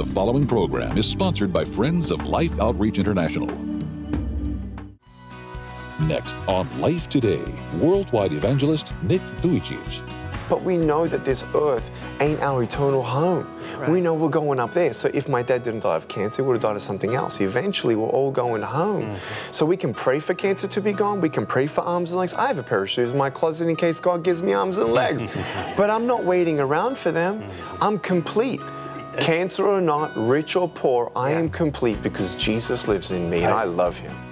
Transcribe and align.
The 0.00 0.14
following 0.14 0.46
program 0.46 0.96
is 0.96 1.04
sponsored 1.04 1.52
by 1.52 1.62
Friends 1.62 2.10
of 2.10 2.24
Life 2.24 2.58
Outreach 2.58 2.98
International. 2.98 3.46
Next 6.04 6.36
on 6.48 6.66
Life 6.80 7.06
Today, 7.10 7.44
worldwide 7.78 8.32
evangelist 8.32 8.94
Nick 9.02 9.20
Vujicic. 9.42 10.00
But 10.48 10.62
we 10.62 10.78
know 10.78 11.06
that 11.06 11.26
this 11.26 11.44
earth 11.54 11.90
ain't 12.18 12.40
our 12.40 12.62
eternal 12.62 13.02
home. 13.02 13.46
We 13.90 14.00
know 14.00 14.14
we're 14.14 14.30
going 14.30 14.58
up 14.58 14.72
there. 14.72 14.94
So 14.94 15.10
if 15.12 15.28
my 15.28 15.42
dad 15.42 15.64
didn't 15.64 15.80
die 15.80 15.96
of 15.96 16.08
cancer, 16.08 16.42
he 16.42 16.48
would 16.48 16.54
have 16.54 16.62
died 16.62 16.76
of 16.76 16.82
something 16.82 17.14
else. 17.14 17.38
Eventually, 17.42 17.94
we're 17.94 18.08
all 18.08 18.30
going 18.30 18.62
home. 18.62 19.02
Mm-hmm. 19.02 19.52
So 19.52 19.66
we 19.66 19.76
can 19.76 19.92
pray 19.92 20.18
for 20.18 20.32
cancer 20.32 20.66
to 20.66 20.80
be 20.80 20.94
gone. 20.94 21.20
We 21.20 21.28
can 21.28 21.44
pray 21.44 21.66
for 21.66 21.82
arms 21.82 22.12
and 22.12 22.20
legs. 22.20 22.32
I 22.32 22.46
have 22.46 22.56
a 22.56 22.62
pair 22.62 22.82
of 22.82 22.88
shoes 22.88 23.10
in 23.10 23.18
my 23.18 23.28
closet 23.28 23.68
in 23.68 23.76
case 23.76 24.00
God 24.00 24.24
gives 24.24 24.42
me 24.42 24.54
arms 24.54 24.78
and 24.78 24.94
legs. 24.94 25.26
but 25.76 25.90
I'm 25.90 26.06
not 26.06 26.24
waiting 26.24 26.58
around 26.58 26.96
for 26.96 27.12
them. 27.12 27.42
Mm-hmm. 27.42 27.82
I'm 27.82 27.98
complete. 27.98 28.62
Cancer 29.18 29.66
or 29.66 29.80
not, 29.80 30.16
rich 30.16 30.54
or 30.54 30.68
poor, 30.68 31.10
I 31.16 31.30
am 31.32 31.50
complete 31.50 32.00
because 32.02 32.34
Jesus 32.36 32.86
lives 32.86 33.10
in 33.10 33.28
me 33.28 33.42
and 33.42 33.52
I 33.52 33.64
love 33.64 33.98
him. 33.98 34.29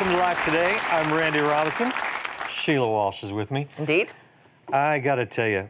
Welcome 0.00 0.16
to 0.16 0.22
Life 0.22 0.44
Today. 0.46 0.78
I'm 0.88 1.12
Randy 1.12 1.40
Robison. 1.40 1.92
Sheila 2.48 2.88
Walsh 2.88 3.22
is 3.22 3.32
with 3.32 3.50
me. 3.50 3.66
Indeed. 3.76 4.12
I 4.72 4.98
got 4.98 5.16
to 5.16 5.26
tell 5.26 5.46
you, 5.46 5.68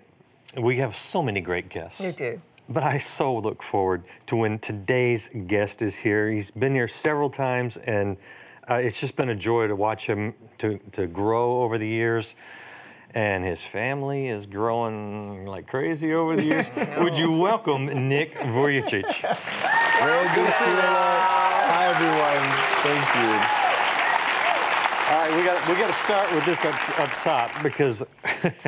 we 0.57 0.77
have 0.77 0.95
so 0.95 1.21
many 1.21 1.41
great 1.41 1.69
guests. 1.69 2.01
You 2.01 2.13
do. 2.13 2.41
But 2.69 2.85
I 2.85 2.99
so 2.99 3.37
look 3.37 3.61
forward 3.61 4.05
to 4.29 4.37
when 4.37 4.61
today's 4.61 5.31
guest 5.49 5.83
is 5.83 5.97
here. 5.97 6.31
He's 6.31 6.53
been 6.53 6.77
here 6.77 6.87
several 6.87 7.29
times, 7.29 7.77
and 7.79 8.19
uh, 8.71 8.75
it's 8.75 9.01
just 9.01 9.17
been 9.17 9.31
a 9.31 9.35
joy 9.35 9.67
to 9.67 9.75
watch 9.75 10.07
him 10.07 10.35
to, 10.59 10.79
to 10.93 11.09
grow 11.09 11.63
over 11.63 11.77
the 11.77 11.89
years. 11.89 12.37
And 13.13 13.45
his 13.45 13.65
family 13.65 14.29
is 14.29 14.47
growing 14.47 15.45
like 15.45 15.67
crazy 15.67 16.15
over 16.15 16.37
the 16.37 16.45
years. 16.45 16.67
Would 16.99 17.17
you 17.17 17.33
welcome 17.33 18.09
Nick 18.09 18.35
Vujicic? 18.35 19.03
Randy, 19.03 20.53
Sheila. 20.53 20.95
Hi, 21.67 21.87
everyone. 21.89 22.47
Thank 22.85 23.55
you. 23.57 23.60
All 25.11 25.17
right, 25.17 25.37
we 25.37 25.43
got 25.45 25.69
we 25.69 25.75
got 25.75 25.89
to 25.89 25.93
start 25.93 26.33
with 26.33 26.45
this 26.45 26.65
up, 26.65 27.01
up 27.01 27.11
top 27.21 27.63
because 27.65 28.07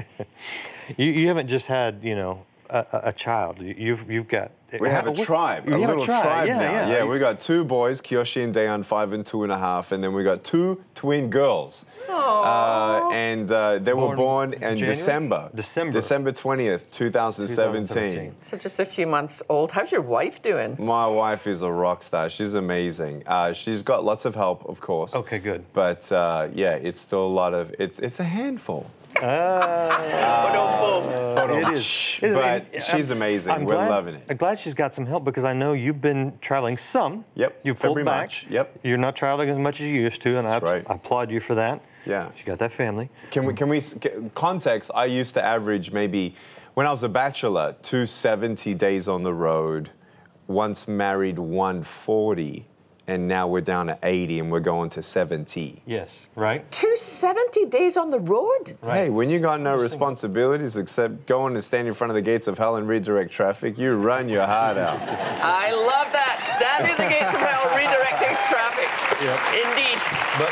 you, 0.97 1.07
you 1.07 1.29
haven't 1.29 1.47
just 1.47 1.69
had 1.69 2.03
you 2.03 2.17
know 2.17 2.45
a, 2.73 2.87
a- 2.97 3.09
a 3.09 3.13
child. 3.13 3.61
You- 3.61 3.75
You've 3.87 4.11
you've 4.11 4.29
got 4.29 4.51
We 4.81 4.89
have 4.89 5.07
a 5.07 5.15
tribe, 5.15 5.69
You 5.69 5.75
a 5.75 5.79
have 5.81 5.89
little 5.91 6.05
tribe, 6.05 6.47
yeah, 6.49 6.59
now. 6.59 6.73
Yeah, 6.73 6.89
Yeah, 6.95 7.05
we 7.05 7.19
got 7.19 7.41
two 7.41 7.63
boys, 7.65 8.01
Kiyoshi 8.01 8.43
and 8.45 8.55
Dejan, 8.55 8.83
five 8.85 9.13
and 9.13 9.25
two 9.27 9.43
and 9.45 9.53
a 9.53 9.59
half, 9.59 9.93
and 9.93 10.03
then 10.03 10.13
we 10.15 10.23
got 10.25 10.39
two 10.45 10.83
twin 10.95 11.29
girls. 11.31 11.85
Uh, 12.09 13.09
and 13.13 13.51
uh, 13.51 13.79
they 13.79 13.93
were 13.93 14.15
Born 14.15 14.17
born 14.17 14.53
in 14.55 14.61
January? 14.61 14.95
December. 14.95 15.51
December. 15.55 15.93
December 15.93 16.33
20th, 16.33 16.91
2017. 16.91 17.87
2017. 17.87 18.35
So 18.43 18.57
just 18.57 18.81
a 18.81 18.85
few 18.85 19.07
months 19.07 19.43
old. 19.49 19.73
How's 19.73 19.93
your 19.93 20.01
wife 20.03 20.43
doing? 20.43 20.77
My 20.79 21.07
wife 21.07 21.47
is 21.47 21.63
a 21.63 21.71
rock 21.71 22.03
star. 22.03 22.29
She's 22.31 22.55
amazing. 22.55 23.23
Uh, 23.27 23.53
she's 23.53 23.83
got 23.83 24.05
lots 24.05 24.25
of 24.25 24.35
help, 24.35 24.65
of 24.69 24.81
course. 24.81 25.15
Okay, 25.15 25.39
good. 25.39 25.65
But 25.73 26.11
uh, 26.11 26.49
yeah, 26.55 26.75
it's 26.75 27.01
still 27.01 27.25
a 27.27 27.35
lot 27.43 27.53
of, 27.55 27.75
it's, 27.79 27.99
it's 27.99 28.21
a 28.21 28.25
handful. 28.25 28.87
Oh. 29.21 30.49
It 31.49 31.75
is. 31.75 32.19
It 32.23 32.29
is- 32.31 32.35
But 32.37 32.45
and 32.45 32.77
uh, 32.77 32.81
she's 32.81 33.11
I'm- 33.11 33.19
amazing. 33.19 33.53
I'm 33.53 33.65
We're 33.65 33.75
glad, 33.75 33.89
loving 33.91 34.15
it. 34.17 34.27
I'm 34.29 34.37
glad 34.37 34.59
she's 34.59 34.75
got 34.75 34.95
some 34.95 35.07
help 35.07 35.25
because 35.25 35.45
I 35.45 35.53
know 35.53 35.73
you've 35.73 36.01
been 36.01 36.39
traveling 36.41 36.77
some. 36.77 37.25
Yep, 37.35 37.61
You've 37.65 37.79
pulled 37.81 37.97
very 37.97 38.05
back. 38.05 38.23
much, 38.25 38.47
yep. 38.49 38.79
You're 38.83 38.99
not 38.99 39.17
traveling 39.17 39.49
as 39.49 39.59
much 39.59 39.81
as 39.81 39.87
you 39.89 40.01
used 40.01 40.23
to, 40.23 40.39
and 40.39 40.47
I, 40.47 40.59
right. 40.59 40.85
I 40.89 40.95
applaud 40.95 41.31
you 41.31 41.41
for 41.41 41.55
that. 41.57 41.83
Yeah. 42.07 42.31
You 42.37 42.45
got 42.45 42.59
that 42.59 42.73
family. 42.73 43.09
Can 43.31 43.45
we, 43.45 43.55
can 43.55 43.69
we, 43.69 43.81
context, 44.35 44.91
I 44.95 45.07
used 45.07 45.35
to 45.35 45.45
average 45.45 45.93
maybe, 45.93 46.35
when 46.75 46.87
I 46.87 46.91
was 46.91 47.03
a 47.03 47.09
bachelor, 47.09 47.75
270 47.83 48.75
days 48.75 49.09
on 49.09 49.23
the 49.23 49.35
road, 49.35 49.91
once 50.47 50.89
married 50.89 51.39
140, 51.39 52.67
and 53.13 53.29
now 53.29 53.47
we're 53.47 53.61
down 53.61 53.87
to 53.89 53.99
80 54.03 54.41
and 54.41 54.51
we're 54.51 54.61
going 54.61 54.89
to 54.91 55.03
70. 55.03 55.83
Yes. 55.85 56.29
Right. 56.35 56.69
270 56.73 57.67
days 57.67 57.97
on 57.99 58.09
the 58.09 58.19
road? 58.21 58.73
Right. 58.81 58.97
Hey, 59.05 59.11
when 59.11 59.29
you 59.29 59.39
got 59.39 59.61
no 59.61 59.77
responsibilities 59.77 60.77
except 60.79 61.27
going 61.27 61.55
and 61.55 61.63
stand 61.63 61.87
in 61.89 61.95
front 61.95 62.11
of 62.11 62.15
the 62.15 62.23
gates 62.23 62.47
of 62.49 62.57
hell 62.57 62.77
and 62.77 62.89
redirect 62.89 63.31
traffic, 63.31 63.77
you 63.77 63.95
run 63.97 64.31
your 64.31 64.47
heart 64.47 64.79
out. 64.79 64.99
I 65.43 65.73
love 65.73 66.11
that. 66.13 66.41
Stand 66.43 66.89
in 66.89 66.97
the 66.97 67.13
gates 67.13 67.35
of 67.35 67.41
hell, 67.41 67.65
redirecting 67.77 68.35
traffic. 68.49 68.89
Yep. 69.21 69.39
Indeed. 69.67 70.01
But 70.39 70.51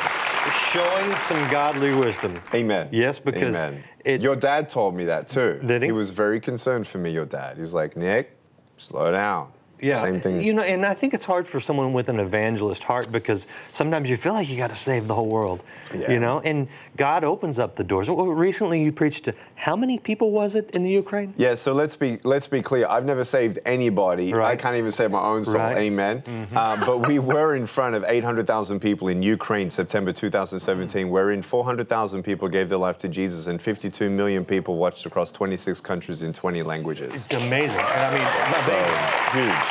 showing 0.52 1.16
some 1.20 1.50
godly 1.50 1.94
wisdom. 1.94 2.38
Amen. 2.52 2.88
Yes, 2.92 3.18
because 3.18 3.56
Amen. 3.56 3.82
it's- 4.00 4.22
your 4.22 4.36
dad 4.36 4.68
told 4.68 4.94
me 4.94 5.06
that 5.06 5.28
too. 5.28 5.60
Did 5.64 5.82
he? 5.82 5.88
He 5.88 5.92
was 5.92 6.10
very 6.10 6.40
concerned 6.40 6.86
for 6.86 6.98
me. 6.98 7.10
Your 7.10 7.24
dad. 7.24 7.56
He's 7.56 7.72
like, 7.72 7.96
Nick, 7.96 8.36
slow 8.76 9.10
down. 9.12 9.52
Yeah, 9.82 10.00
Same 10.00 10.20
thing. 10.20 10.40
You 10.40 10.52
know, 10.52 10.62
and 10.62 10.84
I 10.84 10.94
think 10.94 11.14
it's 11.14 11.24
hard 11.24 11.46
for 11.46 11.60
someone 11.60 11.92
with 11.92 12.08
an 12.08 12.20
evangelist 12.20 12.84
heart 12.84 13.10
because 13.10 13.46
sometimes 13.72 14.10
you 14.10 14.16
feel 14.16 14.32
like 14.32 14.48
you 14.48 14.56
got 14.56 14.70
to 14.70 14.76
save 14.76 15.08
the 15.08 15.14
whole 15.14 15.28
world. 15.28 15.62
Yeah. 15.94 16.12
You 16.12 16.20
know, 16.20 16.40
and 16.40 16.68
God 16.96 17.24
opens 17.24 17.58
up 17.58 17.76
the 17.76 17.84
doors. 17.84 18.08
Recently, 18.08 18.82
you 18.82 18.92
preached 18.92 19.24
to 19.24 19.34
how 19.54 19.76
many 19.76 19.98
people 19.98 20.30
was 20.30 20.54
it 20.54 20.70
in 20.76 20.82
the 20.82 20.90
Ukraine? 20.90 21.34
Yeah, 21.36 21.54
so 21.54 21.72
let's 21.72 21.96
be 21.96 22.18
let's 22.24 22.46
be 22.46 22.62
clear. 22.62 22.86
I've 22.86 23.04
never 23.04 23.24
saved 23.24 23.58
anybody. 23.64 24.34
I 24.34 24.56
can't 24.56 24.76
even 24.76 24.92
save 24.92 25.10
my 25.10 25.20
own 25.20 25.44
soul. 25.44 25.56
Right. 25.56 25.78
Amen. 25.78 26.22
Uh, 26.54 26.84
but 26.84 27.06
we 27.06 27.18
were 27.18 27.54
in 27.56 27.66
front 27.66 27.94
of 27.94 28.04
800,000 28.06 28.80
people 28.80 29.08
in 29.08 29.22
Ukraine, 29.22 29.70
September 29.70 30.12
2017, 30.12 31.08
wherein 31.08 31.42
400,000 31.42 32.22
people 32.22 32.48
gave 32.48 32.68
their 32.68 32.78
life 32.78 32.98
to 32.98 33.08
Jesus, 33.08 33.46
and 33.46 33.60
52 33.60 34.10
million 34.10 34.44
people 34.44 34.76
watched 34.76 35.06
across 35.06 35.32
26 35.32 35.80
countries 35.80 36.22
in 36.22 36.32
20 36.32 36.62
languages. 36.62 37.14
It's 37.14 37.34
amazing. 37.34 37.78
And 37.78 38.00
I 38.00 38.10
mean, 38.14 38.26
amazing. 38.48 39.48
Huge. 39.48 39.69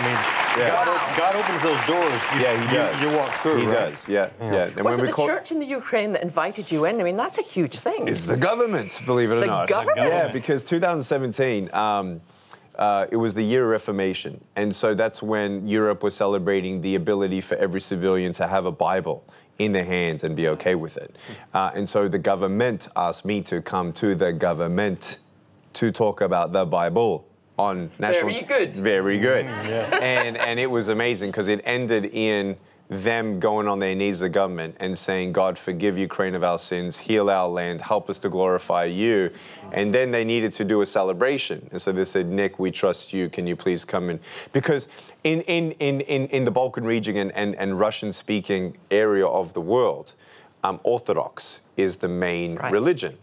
I 0.00 0.04
mean, 0.06 0.18
Yeah. 0.58 0.68
God, 0.70 0.88
op- 0.88 1.16
God 1.16 1.36
opens 1.36 1.62
those 1.62 1.86
doors. 1.86 2.22
You, 2.34 2.40
Yeah, 2.40 2.60
he 2.68 2.74
does. 2.76 3.02
You 3.02 3.16
walk 3.18 3.32
through. 3.42 3.56
He 3.60 3.66
right? 3.66 3.90
does. 3.92 4.08
Yeah, 4.08 4.30
yeah. 4.40 4.70
And 4.76 4.84
Was 4.84 4.98
it 4.98 5.06
the 5.06 5.12
call- 5.12 5.26
church 5.26 5.52
in 5.52 5.58
the 5.58 5.66
Ukraine 5.66 6.12
that 6.12 6.22
invited 6.22 6.72
you 6.72 6.86
in? 6.86 6.98
I 7.00 7.04
mean, 7.04 7.16
that's 7.16 7.38
a 7.38 7.42
huge 7.42 7.78
thing. 7.78 8.08
It's 8.08 8.24
the 8.24 8.36
government, 8.36 8.98
believe 9.06 9.30
it 9.30 9.36
or 9.36 9.40
The 9.40 9.46
not. 9.46 9.68
government? 9.68 9.98
Yeah, 9.98 10.28
because 10.32 10.64
2017, 10.64 11.72
um, 11.74 12.20
uh, 12.78 13.06
it 13.10 13.16
was 13.16 13.34
the 13.34 13.42
year 13.42 13.64
of 13.64 13.70
Reformation. 13.70 14.40
And 14.56 14.74
so 14.74 14.94
that's 14.94 15.22
when 15.22 15.68
Europe 15.68 16.02
was 16.02 16.14
celebrating 16.16 16.80
the 16.80 16.94
ability 16.94 17.40
for 17.42 17.56
every 17.56 17.80
civilian 17.80 18.32
to 18.34 18.46
have 18.48 18.64
a 18.64 18.72
Bible 18.72 19.22
in 19.58 19.72
their 19.72 19.84
hands 19.84 20.24
and 20.24 20.34
be 20.34 20.48
okay 20.48 20.74
with 20.74 20.96
it. 20.96 21.14
Uh, 21.52 21.70
and 21.74 21.88
so 21.88 22.08
the 22.08 22.18
government 22.18 22.88
asked 22.96 23.26
me 23.26 23.42
to 23.42 23.60
come 23.60 23.92
to 23.92 24.14
the 24.14 24.32
government 24.32 25.18
to 25.74 25.92
talk 25.92 26.22
about 26.22 26.52
the 26.52 26.64
Bible 26.64 27.26
on 27.60 27.90
national. 27.98 28.30
Very 28.30 28.42
good. 28.42 28.76
Very 28.76 29.18
good. 29.18 29.44
And 29.44 30.36
and 30.36 30.58
it 30.58 30.70
was 30.70 30.88
amazing 30.88 31.30
because 31.30 31.48
it 31.48 31.60
ended 31.64 32.06
in 32.06 32.56
them 32.88 33.38
going 33.38 33.68
on 33.68 33.78
their 33.78 33.94
knees, 33.94 34.18
the 34.18 34.28
government, 34.28 34.74
and 34.80 34.98
saying, 34.98 35.32
God, 35.32 35.56
forgive 35.56 35.96
Ukraine 35.96 36.34
of 36.34 36.42
our 36.42 36.58
sins, 36.58 36.98
heal 36.98 37.30
our 37.30 37.48
land, 37.48 37.80
help 37.82 38.10
us 38.10 38.18
to 38.20 38.28
glorify 38.28 38.84
you. 38.84 39.30
And 39.72 39.94
then 39.94 40.10
they 40.10 40.24
needed 40.24 40.50
to 40.54 40.64
do 40.64 40.80
a 40.80 40.86
celebration. 40.86 41.68
And 41.70 41.80
so 41.80 41.92
they 41.92 42.04
said, 42.04 42.26
Nick, 42.26 42.58
we 42.58 42.72
trust 42.72 43.12
you. 43.12 43.28
Can 43.28 43.46
you 43.46 43.54
please 43.54 43.84
come 43.84 44.10
in? 44.10 44.18
Because 44.52 44.88
in, 45.22 45.42
in, 45.42 45.70
in, 45.72 46.00
in, 46.00 46.26
in 46.28 46.44
the 46.44 46.50
Balkan 46.50 46.82
region 46.82 47.14
and, 47.16 47.30
and, 47.36 47.54
and 47.54 47.78
Russian 47.78 48.12
speaking 48.12 48.76
area 48.90 49.26
of 49.26 49.52
the 49.52 49.60
world, 49.60 50.14
um, 50.64 50.80
Orthodox 50.82 51.60
is 51.76 51.98
the 51.98 52.08
main 52.08 52.56
Right. 52.56 52.72
religion. 52.72 53.14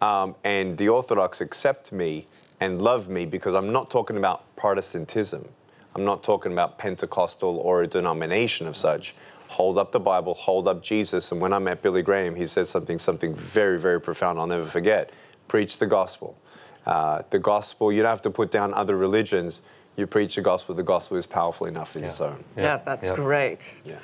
Um, 0.00 0.36
and 0.44 0.78
the 0.78 0.88
Orthodox 0.88 1.40
accept 1.40 1.90
me 1.90 2.28
and 2.60 2.80
love 2.80 3.08
me 3.08 3.24
because 3.24 3.54
I'm 3.54 3.72
not 3.72 3.90
talking 3.90 4.16
about 4.16 4.54
Protestantism. 4.56 5.48
I'm 5.94 6.04
not 6.04 6.22
talking 6.22 6.52
about 6.52 6.78
Pentecostal 6.78 7.56
or 7.58 7.82
a 7.82 7.86
denomination 7.86 8.66
of 8.66 8.76
such. 8.76 9.14
Hold 9.48 9.78
up 9.78 9.90
the 9.90 9.98
Bible, 9.98 10.34
hold 10.34 10.68
up 10.68 10.82
Jesus. 10.82 11.32
And 11.32 11.40
when 11.40 11.52
I 11.52 11.58
met 11.58 11.82
Billy 11.82 12.02
Graham, 12.02 12.36
he 12.36 12.46
said 12.46 12.68
something, 12.68 12.98
something 12.98 13.34
very, 13.34 13.78
very 13.80 14.00
profound. 14.00 14.38
I'll 14.38 14.46
never 14.46 14.64
forget. 14.66 15.10
Preach 15.48 15.78
the 15.78 15.86
gospel. 15.86 16.38
Uh, 16.86 17.22
the 17.30 17.38
gospel. 17.38 17.92
You 17.92 18.02
don't 18.02 18.10
have 18.10 18.22
to 18.22 18.30
put 18.30 18.50
down 18.50 18.72
other 18.74 18.96
religions. 18.96 19.62
You 19.96 20.06
preach 20.06 20.36
the 20.36 20.42
gospel. 20.42 20.74
The 20.74 20.82
gospel 20.82 21.16
is 21.16 21.26
powerful 21.26 21.66
enough 21.66 21.96
in 21.96 22.04
its 22.04 22.20
own. 22.20 22.42
Yeah, 22.56 22.78
that's 22.78 23.10
yeah. 23.10 23.16
great. 23.16 23.82
Yeah. 23.84 23.96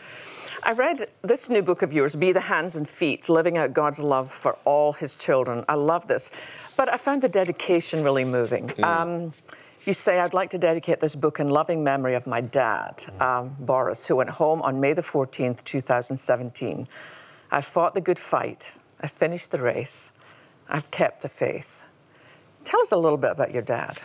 I 0.62 0.72
read 0.72 1.04
this 1.22 1.48
new 1.48 1.62
book 1.62 1.82
of 1.82 1.92
yours, 1.92 2.16
Be 2.16 2.32
the 2.32 2.40
Hands 2.40 2.74
and 2.74 2.88
Feet 2.88 3.28
Living 3.28 3.56
Out 3.56 3.72
God's 3.72 4.00
Love 4.00 4.30
for 4.30 4.58
All 4.64 4.92
His 4.92 5.16
Children. 5.16 5.64
I 5.68 5.74
love 5.74 6.08
this. 6.08 6.30
But 6.76 6.92
I 6.92 6.96
found 6.96 7.22
the 7.22 7.28
dedication 7.28 8.02
really 8.02 8.24
moving. 8.24 8.72
Um, 8.84 9.32
You 9.86 9.92
say, 9.92 10.18
I'd 10.18 10.34
like 10.34 10.50
to 10.50 10.58
dedicate 10.58 10.98
this 10.98 11.14
book 11.14 11.38
in 11.38 11.46
loving 11.46 11.84
memory 11.84 12.16
of 12.16 12.26
my 12.26 12.40
dad, 12.40 13.04
um, 13.20 13.54
Boris, 13.60 14.04
who 14.08 14.16
went 14.16 14.30
home 14.30 14.60
on 14.62 14.80
May 14.80 14.94
the 14.94 15.02
14th, 15.02 15.62
2017. 15.62 16.88
I 17.52 17.60
fought 17.60 17.94
the 17.94 18.00
good 18.00 18.18
fight. 18.18 18.78
I 19.00 19.06
finished 19.06 19.52
the 19.52 19.60
race. 19.60 20.12
I've 20.68 20.90
kept 20.90 21.22
the 21.22 21.28
faith. 21.28 21.84
Tell 22.64 22.80
us 22.80 22.90
a 22.90 22.96
little 22.96 23.16
bit 23.16 23.30
about 23.30 23.52
your 23.52 23.62
dad. 23.62 24.00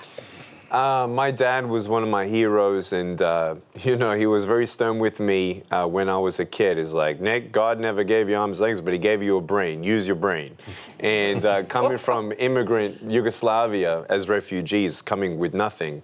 Uh, 0.71 1.06
my 1.06 1.31
dad 1.31 1.65
was 1.65 1.89
one 1.89 2.01
of 2.01 2.07
my 2.07 2.25
heroes, 2.25 2.94
and 2.94 3.21
uh, 3.21 3.56
you 3.83 3.97
know 3.97 4.18
he 4.18 4.25
was 4.25 4.45
very 4.45 4.65
stern 4.65 5.00
with 5.00 5.19
me 5.19 5.63
uh, 5.69 5.85
when 5.85 6.07
I 6.07 6.18
was 6.18 6.39
a 6.39 6.45
kid. 6.45 6.77
He's 6.77 6.94
like, 6.94 7.19
Nick, 7.19 7.51
God 7.51 7.77
never 7.77 8.06
gave 8.06 8.29
you 8.29 8.38
arms 8.38 8.62
and 8.62 8.69
legs, 8.69 8.79
but 8.79 8.94
He 8.94 9.00
gave 9.00 9.21
you 9.21 9.38
a 9.38 9.41
brain. 9.41 9.83
Use 9.83 10.07
your 10.07 10.15
brain. 10.15 10.57
And 11.01 11.44
uh, 11.44 11.63
coming 11.63 11.97
from 12.07 12.31
immigrant 12.39 13.03
Yugoslavia 13.03 14.06
as 14.09 14.29
refugees, 14.29 15.01
coming 15.01 15.38
with 15.38 15.53
nothing, 15.53 16.03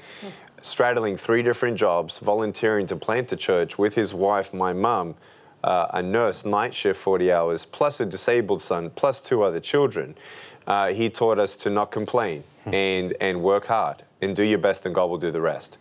straddling 0.62 1.16
three 1.16 1.44
different 1.44 1.78
jobs, 1.78 2.20
volunteering 2.20 2.86
to 2.88 2.98
plant 2.98 3.32
a 3.32 3.38
church 3.38 3.78
with 3.78 3.96
his 3.96 4.14
wife, 4.14 4.54
my 4.54 4.74
mum, 4.74 5.16
uh, 5.64 5.88
a 5.94 6.02
nurse, 6.04 6.46
night 6.46 6.76
shift 6.76 7.00
40 7.00 7.32
hours, 7.32 7.64
plus 7.64 8.02
a 8.02 8.06
disabled 8.06 8.62
son, 8.62 8.90
plus 8.90 9.22
two 9.22 9.44
other 9.44 9.62
children. 9.62 10.14
Uh, 10.66 10.90
he 10.90 11.10
taught 11.10 11.40
us 11.40 11.56
to 11.56 11.70
not 11.70 11.90
complain 11.90 12.44
and 12.74 13.14
and 13.22 13.42
work 13.42 13.66
hard 13.66 14.04
and 14.22 14.36
do 14.36 14.44
your 14.44 14.58
best, 14.58 14.86
and 14.86 14.94
God 14.96 15.10
will 15.10 15.18
do 15.18 15.32
the 15.32 15.42
rest. 15.42 15.78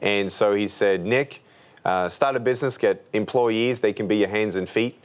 And 0.00 0.32
so 0.32 0.54
he 0.54 0.68
said, 0.68 1.04
Nick, 1.04 1.42
uh, 1.84 2.08
start 2.08 2.36
a 2.36 2.40
business, 2.40 2.76
get 2.76 3.04
employees, 3.12 3.80
they 3.80 3.92
can 3.92 4.06
be 4.06 4.16
your 4.16 4.28
hands 4.28 4.54
and 4.54 4.68
feet. 4.68 4.96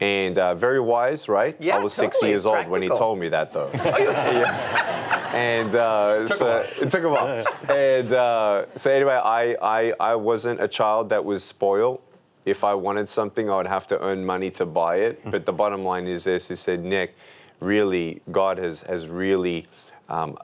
And 0.00 0.38
uh, 0.38 0.54
very 0.54 0.78
wise, 0.78 1.28
right? 1.28 1.56
Yeah, 1.58 1.76
I 1.76 1.78
was 1.80 1.92
six 1.92 2.18
totally. 2.18 2.30
years 2.30 2.46
old 2.46 2.68
when 2.68 2.82
he 2.82 2.88
told 2.88 3.18
me 3.18 3.28
that, 3.30 3.52
though. 3.52 3.68
Oh, 3.72 3.98
you 3.98 4.10
and 5.32 5.74
uh, 5.74 6.28
so 6.28 6.64
it 6.80 6.88
took 6.88 7.02
a 7.02 7.08
while. 7.08 7.44
and 7.68 8.12
uh, 8.12 8.66
so 8.76 8.92
anyway, 8.92 9.20
I, 9.22 9.56
I 9.60 9.92
I 9.98 10.14
wasn't 10.14 10.60
a 10.60 10.68
child 10.68 11.08
that 11.08 11.24
was 11.24 11.42
spoiled. 11.42 12.00
If 12.44 12.62
I 12.62 12.74
wanted 12.74 13.08
something, 13.08 13.50
I 13.50 13.56
would 13.56 13.66
have 13.66 13.88
to 13.88 14.00
earn 14.00 14.24
money 14.24 14.50
to 14.52 14.66
buy 14.66 14.96
it. 14.96 15.20
But 15.28 15.46
the 15.46 15.52
bottom 15.52 15.82
line 15.82 16.06
is 16.06 16.24
this: 16.24 16.46
He 16.46 16.54
said, 16.54 16.84
Nick, 16.84 17.16
really, 17.58 18.22
God 18.30 18.58
has 18.58 18.82
has 18.82 19.08
really 19.08 19.66
um, 20.08 20.38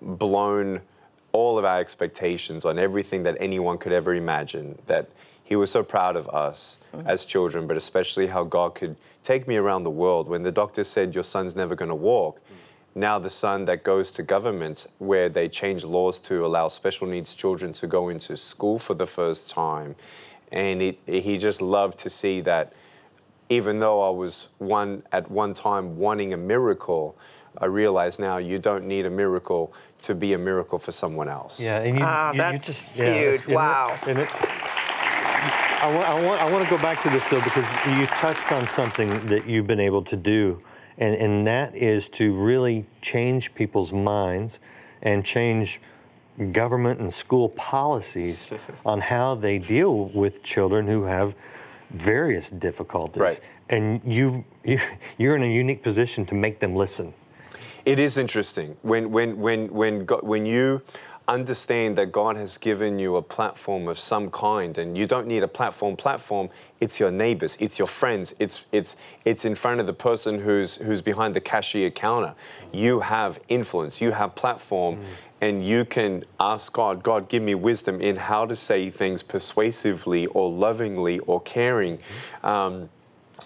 blown 0.00 0.80
all 1.32 1.58
of 1.58 1.64
our 1.64 1.80
expectations 1.80 2.64
on 2.64 2.78
everything 2.78 3.24
that 3.24 3.36
anyone 3.40 3.78
could 3.78 3.92
ever 3.92 4.14
imagine. 4.14 4.78
That 4.86 5.08
He 5.42 5.56
was 5.56 5.70
so 5.70 5.82
proud 5.82 6.16
of 6.16 6.28
us 6.28 6.76
as 7.04 7.24
children, 7.24 7.66
but 7.66 7.76
especially 7.76 8.28
how 8.28 8.44
God 8.44 8.74
could 8.74 8.96
take 9.22 9.48
me 9.48 9.56
around 9.56 9.84
the 9.84 9.90
world. 9.90 10.28
When 10.28 10.42
the 10.42 10.52
doctor 10.52 10.84
said 10.84 11.14
your 11.14 11.24
son's 11.24 11.56
never 11.56 11.74
going 11.74 11.88
to 11.88 11.94
walk, 11.94 12.40
now 12.94 13.18
the 13.18 13.30
son 13.30 13.64
that 13.64 13.82
goes 13.82 14.12
to 14.12 14.22
governments 14.22 14.86
where 14.98 15.28
they 15.28 15.48
change 15.48 15.84
laws 15.84 16.20
to 16.20 16.46
allow 16.46 16.68
special 16.68 17.08
needs 17.08 17.34
children 17.34 17.72
to 17.72 17.86
go 17.86 18.08
into 18.08 18.36
school 18.36 18.78
for 18.78 18.94
the 18.94 19.06
first 19.06 19.50
time 19.50 19.96
and 20.52 20.80
it, 20.80 20.98
he 21.06 21.36
just 21.36 21.60
loved 21.60 21.98
to 21.98 22.08
see 22.08 22.40
that 22.40 22.72
even 23.48 23.80
though 23.80 24.06
i 24.06 24.10
was 24.10 24.48
one 24.58 25.02
at 25.10 25.30
one 25.30 25.52
time 25.52 25.96
wanting 25.96 26.32
a 26.32 26.36
miracle 26.36 27.16
i 27.58 27.66
realize 27.66 28.18
now 28.18 28.36
you 28.38 28.58
don't 28.58 28.84
need 28.86 29.06
a 29.06 29.10
miracle 29.10 29.72
to 30.02 30.14
be 30.14 30.32
a 30.34 30.38
miracle 30.38 30.78
for 30.78 30.92
someone 30.92 31.28
else 31.28 31.58
Yeah, 31.60 31.80
and 31.80 31.98
you, 31.98 32.04
Ah, 32.04 32.28
you, 32.30 32.36
you 32.36 32.38
that's 32.42 32.66
just 32.66 32.88
huge. 32.90 33.06
it's- 33.06 33.48
it- 33.48 33.54
Wow. 33.54 33.96
and 34.06 34.18
it- 34.18 34.28
I 35.82 35.94
want, 35.94 36.08
I, 36.08 36.24
want, 36.26 36.40
I 36.40 36.50
want 36.50 36.64
to 36.64 36.70
go 36.70 36.80
back 36.80 37.02
to 37.02 37.10
this 37.10 37.28
though 37.28 37.42
because 37.42 37.70
you 37.98 38.06
touched 38.06 38.52
on 38.52 38.64
something 38.66 39.10
that 39.26 39.46
you've 39.46 39.66
been 39.66 39.80
able 39.80 40.02
to 40.04 40.16
do, 40.16 40.62
and, 40.96 41.14
and 41.16 41.46
that 41.46 41.74
is 41.76 42.08
to 42.10 42.32
really 42.34 42.86
change 43.02 43.54
people's 43.54 43.92
minds 43.92 44.60
and 45.02 45.22
change 45.24 45.80
government 46.52 47.00
and 47.00 47.12
school 47.12 47.50
policies 47.50 48.48
on 48.86 49.00
how 49.02 49.34
they 49.34 49.58
deal 49.58 50.06
with 50.06 50.42
children 50.42 50.86
who 50.86 51.04
have 51.04 51.36
various 51.90 52.48
difficulties. 52.48 53.20
Right. 53.20 53.40
And 53.68 54.00
you, 54.06 54.42
you, 54.64 54.78
you're 55.18 55.36
in 55.36 55.42
a 55.42 55.52
unique 55.52 55.82
position 55.82 56.24
to 56.26 56.34
make 56.34 56.60
them 56.60 56.74
listen. 56.74 57.12
It 57.84 57.98
is 57.98 58.16
interesting 58.16 58.76
when 58.82 59.10
when 59.10 59.38
when 59.38 59.68
when 59.68 60.04
God, 60.06 60.22
when 60.22 60.46
you 60.46 60.80
understand 61.28 61.96
that 61.96 62.12
God 62.12 62.36
has 62.36 62.58
given 62.58 62.98
you 62.98 63.16
a 63.16 63.22
platform 63.22 63.88
of 63.88 63.98
some 63.98 64.30
kind, 64.30 64.76
and 64.78 64.96
you 64.96 65.06
don't 65.06 65.26
need 65.26 65.42
a 65.42 65.48
platform. 65.48 65.96
Platform. 65.96 66.48
It's 66.80 66.98
your 66.98 67.10
neighbors. 67.10 67.56
It's 67.60 67.78
your 67.78 67.88
friends. 67.88 68.34
It's 68.38 68.64
it's 68.72 68.96
it's 69.24 69.44
in 69.44 69.54
front 69.54 69.80
of 69.80 69.86
the 69.86 69.92
person 69.92 70.40
who's 70.40 70.76
who's 70.76 71.02
behind 71.02 71.36
the 71.36 71.40
cashier 71.40 71.90
counter. 71.90 72.34
You 72.72 73.00
have 73.00 73.38
influence. 73.48 74.00
You 74.00 74.12
have 74.12 74.34
platform. 74.34 75.00
And 75.40 75.66
you 75.66 75.84
can 75.84 76.24
ask 76.40 76.72
God, 76.72 77.02
God, 77.02 77.28
give 77.28 77.42
me 77.42 77.54
wisdom 77.54 78.00
in 78.00 78.16
how 78.16 78.46
to 78.46 78.56
say 78.56 78.88
things 78.88 79.22
persuasively 79.22 80.24
or 80.28 80.50
lovingly 80.50 81.18
or 81.18 81.38
caring. 81.42 81.98
Um, 82.42 82.88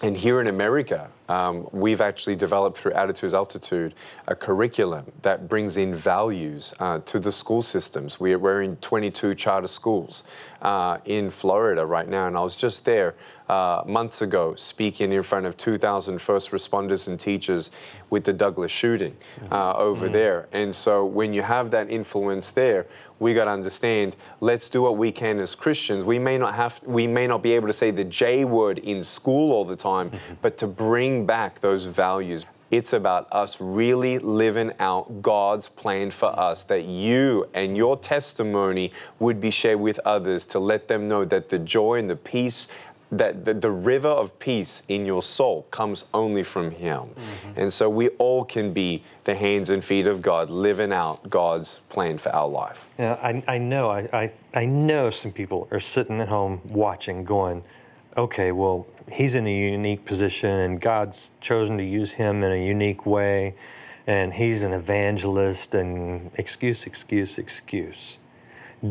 and 0.01 0.15
here 0.15 0.39
in 0.39 0.47
America, 0.47 1.09
um, 1.27 1.67
we've 1.73 1.99
actually 1.99 2.37
developed 2.37 2.77
through 2.77 2.93
Attitude 2.93 3.27
Is 3.27 3.33
Altitude 3.33 3.93
a 4.27 4.35
curriculum 4.35 5.11
that 5.23 5.49
brings 5.49 5.75
in 5.75 5.93
values 5.93 6.73
uh, 6.79 6.99
to 6.99 7.19
the 7.19 7.33
school 7.33 7.61
systems. 7.61 8.17
We're, 8.17 8.39
we're 8.39 8.61
in 8.61 8.77
22 8.77 9.35
charter 9.35 9.67
schools 9.67 10.23
uh, 10.61 10.99
in 11.03 11.29
Florida 11.29 11.85
right 11.85 12.07
now, 12.07 12.27
and 12.27 12.37
I 12.37 12.41
was 12.41 12.55
just 12.55 12.85
there 12.85 13.15
uh, 13.49 13.83
months 13.85 14.21
ago 14.21 14.53
speaking 14.55 15.11
in 15.11 15.23
front 15.23 15.45
of 15.45 15.57
2,000 15.57 16.19
first 16.19 16.51
responders 16.51 17.07
and 17.07 17.19
teachers 17.19 17.71
with 18.09 18.23
the 18.23 18.33
Douglas 18.33 18.71
shooting 18.71 19.17
uh, 19.51 19.73
over 19.73 20.07
there. 20.07 20.47
And 20.51 20.75
so 20.75 21.05
when 21.05 21.33
you 21.33 21.41
have 21.41 21.71
that 21.71 21.89
influence 21.89 22.51
there, 22.51 22.85
we 23.19 23.33
got 23.33 23.45
to 23.45 23.51
understand 23.51 24.15
let's 24.39 24.69
do 24.69 24.81
what 24.81 24.97
we 24.97 25.11
can 25.11 25.39
as 25.39 25.55
christians. 25.55 26.05
We 26.05 26.19
may 26.19 26.37
not 26.37 26.55
have 26.55 26.79
we 26.85 27.05
may 27.05 27.27
not 27.27 27.43
be 27.43 27.51
able 27.51 27.67
to 27.67 27.73
say 27.73 27.91
the 27.91 28.05
j 28.05 28.45
word 28.45 28.79
in 28.79 29.03
school 29.03 29.51
all 29.51 29.65
the 29.65 29.75
time 29.75 30.11
but 30.41 30.57
to 30.59 30.67
bring 30.67 31.25
back 31.25 31.59
those 31.59 31.85
values. 31.85 32.45
It's 32.71 32.93
about 32.93 33.27
us 33.31 33.59
really 33.59 34.19
living 34.19 34.73
out 34.79 35.23
God's 35.23 35.67
plan 35.67 36.11
for 36.11 36.27
us, 36.39 36.65
that 36.65 36.85
you 36.85 37.49
and 37.55 37.75
your 37.75 37.97
testimony 37.97 38.91
would 39.17 39.41
be 39.41 39.49
shared 39.49 39.79
with 39.79 39.99
others 40.05 40.45
to 40.47 40.59
let 40.59 40.87
them 40.87 41.07
know 41.07 41.25
that 41.25 41.49
the 41.49 41.57
joy 41.57 41.95
and 41.95 42.07
the 42.07 42.15
peace 42.15 42.67
that 43.11 43.45
the, 43.45 43.53
the 43.53 43.71
river 43.71 44.09
of 44.09 44.37
peace 44.39 44.83
in 44.87 45.05
your 45.05 45.23
soul 45.23 45.63
comes 45.71 46.05
only 46.13 46.43
from 46.43 46.71
Him. 46.71 46.99
Mm-hmm. 46.99 47.59
And 47.59 47.73
so 47.73 47.89
we 47.89 48.09
all 48.09 48.45
can 48.45 48.71
be 48.71 49.03
the 49.23 49.35
hands 49.35 49.69
and 49.69 49.83
feet 49.83 50.05
of 50.05 50.21
God, 50.21 50.49
living 50.49 50.93
out 50.93 51.29
God's 51.29 51.81
plan 51.89 52.17
for 52.19 52.29
our 52.29 52.47
life. 52.47 52.87
Yeah, 52.99 53.17
I, 53.21 53.43
I 53.47 53.57
know. 53.57 53.89
I, 53.89 54.09
I, 54.13 54.33
I 54.53 54.65
know 54.65 55.09
some 55.09 55.31
people 55.31 55.67
are 55.71 55.79
sitting 55.79 56.21
at 56.21 56.29
home 56.29 56.61
watching, 56.65 57.23
going, 57.23 57.63
okay, 58.15 58.51
well, 58.51 58.85
he's 59.11 59.33
in 59.33 59.47
a 59.47 59.71
unique 59.71 60.05
position 60.05 60.49
and 60.49 60.79
God's 60.79 61.31
chosen 61.41 61.77
to 61.77 61.83
use 61.83 62.13
him 62.13 62.43
in 62.43 62.51
a 62.51 62.67
unique 62.67 63.05
way, 63.05 63.55
and 64.05 64.33
he's 64.33 64.63
an 64.63 64.73
evangelist, 64.73 65.75
and 65.75 66.31
excuse, 66.35 66.85
excuse, 66.85 67.37
excuse. 67.37 68.19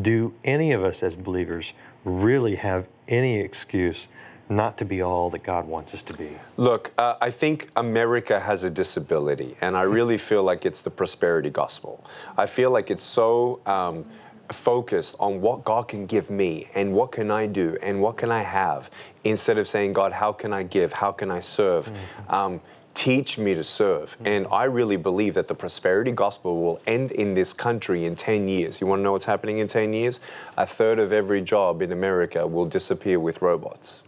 Do 0.01 0.33
any 0.43 0.71
of 0.71 0.83
us 0.83 1.03
as 1.03 1.15
believers 1.15 1.73
really 2.05 2.55
have 2.55 2.87
any 3.07 3.39
excuse 3.39 4.07
not 4.49 4.79
to 4.79 4.85
be 4.85 5.01
all 5.01 5.29
that 5.29 5.43
God 5.43 5.67
wants 5.67 5.93
us 5.93 6.01
to 6.03 6.17
be? 6.17 6.31
Look, 6.57 6.91
uh, 6.97 7.15
I 7.21 7.29
think 7.29 7.69
America 7.75 8.39
has 8.39 8.63
a 8.63 8.69
disability, 8.69 9.55
and 9.61 9.77
I 9.77 9.83
really 9.83 10.17
feel 10.17 10.43
like 10.43 10.65
it's 10.65 10.81
the 10.81 10.89
prosperity 10.89 11.51
gospel. 11.51 12.03
I 12.37 12.47
feel 12.47 12.71
like 12.71 12.89
it's 12.89 13.03
so 13.03 13.61
um, 13.67 14.05
focused 14.51 15.15
on 15.19 15.39
what 15.41 15.63
God 15.63 15.87
can 15.87 16.07
give 16.07 16.31
me 16.31 16.67
and 16.73 16.93
what 16.93 17.11
can 17.11 17.29
I 17.29 17.45
do 17.45 17.77
and 17.83 18.01
what 18.01 18.17
can 18.17 18.31
I 18.31 18.41
have, 18.41 18.89
instead 19.23 19.59
of 19.59 19.67
saying, 19.67 19.93
God, 19.93 20.11
how 20.11 20.31
can 20.31 20.51
I 20.51 20.63
give? 20.63 20.93
How 20.93 21.11
can 21.11 21.29
I 21.29 21.41
serve? 21.41 21.91
Um, 22.27 22.59
teach 22.95 23.37
me 23.37 23.53
to 23.53 23.63
serve. 23.63 24.17
And 24.25 24.47
I 24.51 24.65
really 24.65 24.97
believe 24.97 25.35
that 25.35 25.47
the 25.47 25.55
prosperity 25.55 26.11
gospel 26.11 26.61
will 26.61 26.81
end 26.85 27.11
in 27.11 27.33
this 27.33 27.53
country 27.53 28.03
in 28.03 28.15
10 28.15 28.49
years. 28.49 28.81
You 28.81 28.87
want 28.87 28.99
to 28.99 29.03
know 29.03 29.13
what's 29.13 29.25
happening 29.25 29.59
in 29.59 29.67
10 29.67 29.93
years? 29.93 30.19
A 30.57 30.65
third 30.65 30.99
of 30.99 31.13
every 31.13 31.41
job 31.41 31.81
in 31.81 31.91
America 31.91 32.45
will 32.45 32.65
disappear 32.65 33.19
with 33.19 33.41
robots 33.41 34.01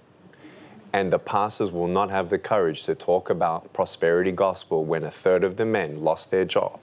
and 0.94 1.12
the 1.12 1.20
pastors 1.20 1.72
will 1.72 1.88
not 1.88 2.10
have 2.10 2.30
the 2.30 2.38
courage 2.38 2.84
to 2.84 2.96
talk 2.96 3.30
about 3.30 3.72
prosperity 3.74 4.32
gospel 4.32 4.84
when 4.84 5.04
a 5.04 5.12
third 5.12 5.44
of 5.44 5.56
the 5.56 5.66
men 5.66 6.04
lost 6.04 6.32
their 6.32 6.46
job. 6.46 6.80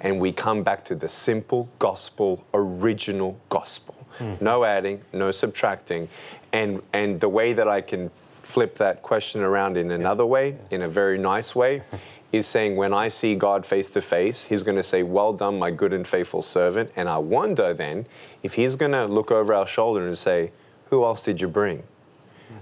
And 0.00 0.20
we 0.20 0.32
come 0.32 0.62
back 0.62 0.84
to 0.86 0.94
the 0.94 1.08
simple 1.08 1.68
gospel, 1.78 2.44
original 2.54 3.38
gospel. 3.48 3.96
No 4.40 4.64
adding, 4.64 5.02
no 5.12 5.32
subtracting. 5.32 6.08
And 6.52 6.82
and 6.92 7.20
the 7.20 7.28
way 7.28 7.52
that 7.52 7.66
I 7.66 7.80
can 7.80 8.10
flip 8.42 8.76
that 8.76 9.02
question 9.02 9.42
around 9.42 9.76
in 9.76 9.90
another 9.90 10.24
way, 10.24 10.56
in 10.70 10.82
a 10.82 10.88
very 10.88 11.18
nice 11.18 11.54
way, 11.54 11.82
is 12.32 12.46
saying 12.46 12.76
when 12.76 12.92
I 12.92 13.08
see 13.08 13.34
God 13.34 13.64
face 13.64 13.90
to 13.92 14.00
face, 14.00 14.44
He's 14.44 14.62
going 14.62 14.76
to 14.76 14.82
say, 14.82 15.02
Well 15.02 15.32
done, 15.32 15.58
my 15.58 15.70
good 15.70 15.92
and 15.92 16.06
faithful 16.06 16.42
servant. 16.42 16.90
And 16.96 17.08
I 17.08 17.18
wonder 17.18 17.74
then 17.74 18.06
if 18.42 18.54
He's 18.54 18.76
going 18.76 18.92
to 18.92 19.06
look 19.06 19.30
over 19.30 19.54
our 19.54 19.66
shoulder 19.66 20.06
and 20.06 20.16
say, 20.16 20.52
Who 20.90 21.04
else 21.04 21.24
did 21.24 21.40
you 21.40 21.48
bring? 21.48 21.82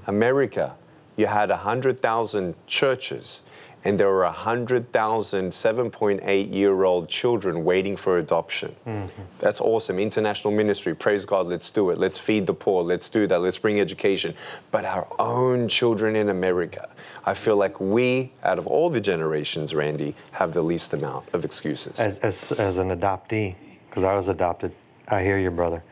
America, 0.06 0.74
you 1.16 1.26
had 1.26 1.50
100,000 1.50 2.54
churches 2.66 3.42
and 3.84 3.98
there 3.98 4.08
were 4.08 4.24
100,000 4.24 5.50
7.8 5.50 6.52
year 6.52 6.84
old 6.84 7.08
children 7.08 7.64
waiting 7.64 7.96
for 7.96 8.18
adoption. 8.18 8.74
Mm-hmm. 8.86 9.22
That's 9.38 9.60
awesome. 9.60 9.98
International 9.98 10.52
ministry, 10.52 10.94
praise 10.94 11.24
God, 11.24 11.48
let's 11.48 11.70
do 11.70 11.90
it. 11.90 11.98
Let's 11.98 12.18
feed 12.18 12.46
the 12.46 12.54
poor, 12.54 12.84
let's 12.84 13.08
do 13.08 13.26
that, 13.26 13.40
let's 13.40 13.58
bring 13.58 13.80
education. 13.80 14.34
But 14.70 14.84
our 14.84 15.06
own 15.18 15.68
children 15.68 16.16
in 16.16 16.28
America, 16.28 16.88
I 17.24 17.34
feel 17.34 17.56
like 17.56 17.80
we, 17.80 18.32
out 18.42 18.58
of 18.58 18.66
all 18.66 18.88
the 18.90 19.00
generations, 19.00 19.74
Randy, 19.74 20.14
have 20.32 20.52
the 20.52 20.62
least 20.62 20.92
amount 20.92 21.26
of 21.32 21.44
excuses. 21.44 21.98
As, 21.98 22.18
as, 22.20 22.52
as 22.52 22.78
an 22.78 22.88
adoptee, 22.88 23.56
because 23.88 24.04
I 24.04 24.14
was 24.14 24.28
adopted, 24.28 24.74
I 25.08 25.22
hear 25.22 25.38
you, 25.38 25.50
brother. 25.50 25.82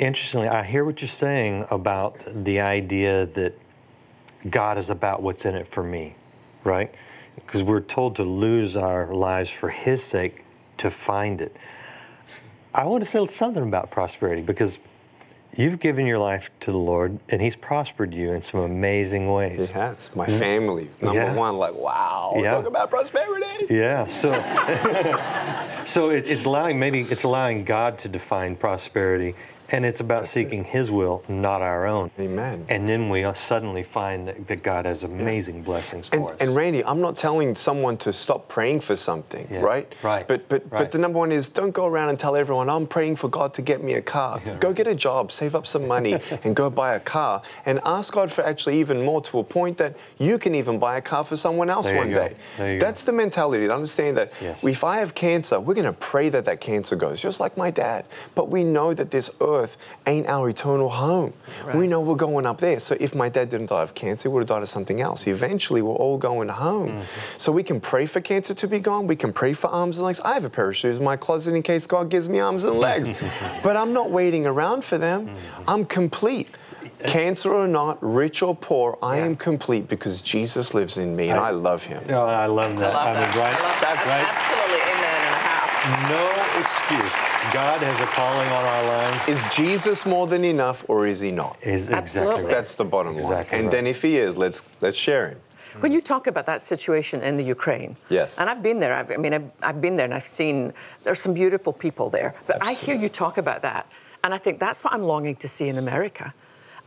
Interestingly, 0.00 0.48
I 0.48 0.62
hear 0.62 0.82
what 0.86 1.02
you're 1.02 1.08
saying 1.08 1.66
about 1.70 2.24
the 2.26 2.60
idea 2.60 3.26
that 3.26 3.52
God 4.48 4.78
is 4.78 4.88
about 4.88 5.20
what's 5.22 5.44
in 5.44 5.54
it 5.54 5.68
for 5.68 5.82
me, 5.82 6.14
right? 6.64 6.92
Because 7.34 7.62
we're 7.62 7.82
told 7.82 8.16
to 8.16 8.22
lose 8.24 8.78
our 8.78 9.12
lives 9.12 9.50
for 9.50 9.68
His 9.68 10.02
sake 10.02 10.46
to 10.78 10.90
find 10.90 11.42
it. 11.42 11.54
I 12.74 12.86
want 12.86 13.04
to 13.04 13.10
say 13.10 13.26
something 13.26 13.62
about 13.62 13.90
prosperity 13.90 14.40
because 14.40 14.78
you've 15.54 15.78
given 15.78 16.06
your 16.06 16.18
life 16.18 16.50
to 16.60 16.72
the 16.72 16.78
Lord 16.78 17.18
and 17.28 17.42
He's 17.42 17.56
prospered 17.56 18.14
you 18.14 18.32
in 18.32 18.40
some 18.40 18.60
amazing 18.60 19.30
ways. 19.30 19.68
He 19.68 19.74
has. 19.74 20.10
My 20.16 20.26
mm. 20.26 20.38
family, 20.38 20.88
number 21.02 21.20
Yeah. 21.20 21.34
one, 21.34 21.58
like, 21.58 21.74
wow, 21.74 22.32
Yeah. 22.36 22.52
talk 22.52 22.64
about 22.64 22.88
prosperity. 22.88 23.66
Yeah, 23.68 24.06
so 24.06 24.32
so 25.84 26.08
it's, 26.08 26.26
it's 26.26 26.46
allowing 26.46 26.78
maybe 26.78 27.02
it's 27.02 27.24
allowing 27.24 27.64
God 27.64 27.98
to 27.98 28.08
define 28.08 28.56
prosperity, 28.56 29.34
and 29.72 29.84
it's 29.84 30.00
about 30.00 30.26
seeking 30.26 30.64
His 30.64 30.90
will, 30.90 31.22
not 31.28 31.62
our 31.62 31.86
own. 31.86 32.10
Amen. 32.18 32.64
And 32.68 32.88
then 32.88 33.08
we 33.08 33.24
suddenly 33.34 33.82
find 33.82 34.28
that, 34.28 34.46
that 34.48 34.62
God 34.62 34.84
has 34.84 35.04
amazing 35.04 35.62
blessings 35.62 36.08
for 36.08 36.16
And, 36.16 36.24
us. 36.26 36.36
and 36.40 36.56
Randy, 36.56 36.84
I'm 36.84 37.00
not 37.00 37.16
telling 37.16 37.54
someone 37.54 37.96
to 37.98 38.12
stop 38.12 38.48
praying 38.48 38.80
for 38.80 38.96
something, 38.96 39.46
Yeah, 39.50 39.60
right? 39.60 39.92
right, 40.02 40.26
But 40.26 40.48
but 40.48 40.62
right. 40.70 40.80
but 40.80 40.90
the 40.90 40.98
number 40.98 41.18
one 41.18 41.32
is 41.32 41.48
don't 41.48 41.72
go 41.72 41.86
around 41.86 42.08
and 42.10 42.18
tell 42.18 42.34
everyone 42.36 42.68
I'm 42.68 42.86
praying 42.86 43.16
for 43.16 43.28
God 43.28 43.54
to 43.54 43.62
get 43.62 43.82
me 43.82 43.94
a 43.94 44.02
car. 44.02 44.40
go 44.58 44.72
get 44.72 44.86
a 44.86 44.94
job, 44.94 45.30
save 45.32 45.54
up 45.54 45.66
some 45.66 45.86
money, 45.86 46.18
and 46.44 46.56
go 46.56 46.70
buy 46.70 46.94
a 46.94 47.00
car, 47.00 47.42
and 47.66 47.80
ask 47.84 48.12
God 48.12 48.32
for 48.32 48.42
actually 48.44 48.78
even 48.80 49.04
more 49.04 49.20
to 49.22 49.38
a 49.38 49.44
point 49.44 49.76
that 49.78 49.96
you 50.18 50.38
can 50.38 50.54
even 50.54 50.78
buy 50.78 50.96
a 50.96 51.02
car 51.02 51.24
for 51.24 51.36
someone 51.36 51.70
else 51.70 51.86
There 51.86 51.96
one 51.98 52.10
day. 52.12 52.34
There 52.58 52.74
you 52.74 52.80
go. 52.80 52.86
That's 52.86 53.04
the 53.04 53.12
mentality. 53.12 53.66
To 53.66 53.74
understand 53.74 54.16
that 54.16 54.32
Yes. 54.40 54.64
if 54.64 54.82
I 54.84 54.98
have 54.98 55.14
cancer, 55.14 55.60
we're 55.60 55.74
going 55.74 55.84
to 55.84 55.92
pray 55.92 56.28
that 56.30 56.44
that 56.46 56.60
cancer 56.60 56.96
goes, 56.96 57.20
just 57.20 57.38
like 57.40 57.56
my 57.56 57.70
dad. 57.70 58.04
But 58.34 58.48
we 58.48 58.64
know 58.64 58.94
that 58.94 59.10
this 59.10 59.30
earth 59.40 59.59
ain't 60.06 60.26
our 60.26 60.48
eternal 60.48 60.88
home. 60.88 61.32
We 61.74 61.86
know 61.86 62.00
we're 62.00 62.14
going 62.16 62.46
up 62.46 62.58
there. 62.58 62.80
So 62.80 62.96
if 63.00 63.14
my 63.14 63.28
dad 63.28 63.48
didn't 63.50 63.66
die 63.66 63.82
of 63.82 63.94
cancer, 63.94 64.28
he 64.28 64.32
would 64.32 64.40
have 64.40 64.48
died 64.48 64.62
of 64.62 64.68
something 64.68 65.00
else. 65.00 65.26
Eventually, 65.26 65.82
we're 65.82 65.94
all 65.94 66.18
going 66.18 66.48
home. 66.48 66.90
Mm-hmm. 66.90 67.38
So 67.38 67.52
we 67.52 67.62
can 67.62 67.80
pray 67.80 68.06
for 68.06 68.20
cancer 68.20 68.54
to 68.54 68.68
be 68.68 68.78
gone. 68.78 69.06
We 69.06 69.16
can 69.16 69.32
pray 69.32 69.52
for 69.52 69.68
arms 69.68 69.98
and 69.98 70.06
legs. 70.06 70.20
I 70.20 70.34
have 70.34 70.44
a 70.44 70.50
pair 70.50 70.68
of 70.68 70.76
shoes 70.76 70.98
in 70.98 71.04
my 71.04 71.16
closet 71.16 71.54
in 71.54 71.62
case 71.62 71.86
God 71.86 72.08
gives 72.10 72.28
me 72.28 72.38
arms 72.38 72.64
and 72.64 72.78
legs. 72.78 73.10
but 73.62 73.76
I'm 73.76 73.92
not 73.92 74.10
waiting 74.10 74.46
around 74.46 74.84
for 74.84 74.98
them. 74.98 75.28
Mm-hmm. 75.28 75.70
I'm 75.70 75.84
complete. 75.84 76.56
Cancer 77.00 77.52
or 77.52 77.66
not, 77.66 77.98
rich 78.02 78.42
or 78.42 78.54
poor, 78.54 78.98
I 79.02 79.18
am 79.18 79.36
complete 79.36 79.88
because 79.88 80.20
Jesus 80.20 80.74
lives 80.74 80.96
in 80.96 81.16
me 81.16 81.28
and 81.28 81.38
I, 81.38 81.50
love 81.50 81.84
him. 81.84 82.02
Oh, 82.08 82.26
I 82.26 82.46
love 82.46 82.76
that. 82.78 82.94
I 82.94 83.12
love 83.12 83.14
mean, 83.14 83.22
that. 83.22 83.36
right? 83.36 83.56
I 83.56 83.62
love 83.62 83.80
that. 83.80 84.06
right? 84.06 84.26
Absolutely, 84.28 84.80
amen 84.82 85.14
and 85.16 85.24
a 85.24 85.40
half. 85.40 85.69
No 85.88 86.26
excuse. 86.58 87.12
God 87.54 87.80
has 87.80 88.00
a 88.02 88.06
calling 88.06 88.48
on 88.48 88.64
our 88.64 88.84
lives. 88.86 89.28
Is 89.28 89.48
Jesus 89.54 90.04
more 90.04 90.26
than 90.26 90.44
enough 90.44 90.84
or 90.88 91.06
is 91.06 91.20
he 91.20 91.30
not? 91.30 91.56
Is 91.62 91.88
exactly 91.88 91.94
Absolutely. 91.96 92.42
right. 92.44 92.50
That's 92.50 92.74
the 92.74 92.84
bottom 92.84 93.12
line. 93.16 93.32
Exactly 93.32 93.58
And 93.58 93.70
then 93.70 93.86
if 93.86 94.02
he 94.02 94.18
is, 94.18 94.36
let's 94.36 94.62
let's 94.82 94.98
share 94.98 95.30
him. 95.30 95.40
When 95.80 95.90
you 95.92 96.02
talk 96.02 96.26
about 96.26 96.44
that 96.46 96.60
situation 96.60 97.22
in 97.22 97.36
the 97.36 97.44
Ukraine, 97.44 97.96
Yes. 98.10 98.38
and 98.38 98.50
I've 98.50 98.62
been 98.62 98.78
there. 98.80 98.92
I've, 98.92 99.10
I 99.10 99.16
mean, 99.16 99.32
I've, 99.32 99.50
I've 99.62 99.80
been 99.80 99.96
there 99.96 100.04
and 100.04 100.12
I've 100.12 100.26
seen 100.26 100.74
there's 101.04 101.20
some 101.20 101.32
beautiful 101.32 101.72
people 101.72 102.10
there. 102.10 102.34
But 102.46 102.58
I 102.60 102.72
hear 102.74 102.96
you 102.96 103.08
talk 103.08 103.38
about 103.38 103.62
that, 103.62 103.86
and 104.22 104.34
I 104.34 104.38
think 104.38 104.58
that's 104.58 104.82
what 104.84 104.92
I'm 104.92 105.04
longing 105.04 105.36
to 105.36 105.48
see 105.48 105.68
in 105.68 105.78
America. 105.78 106.34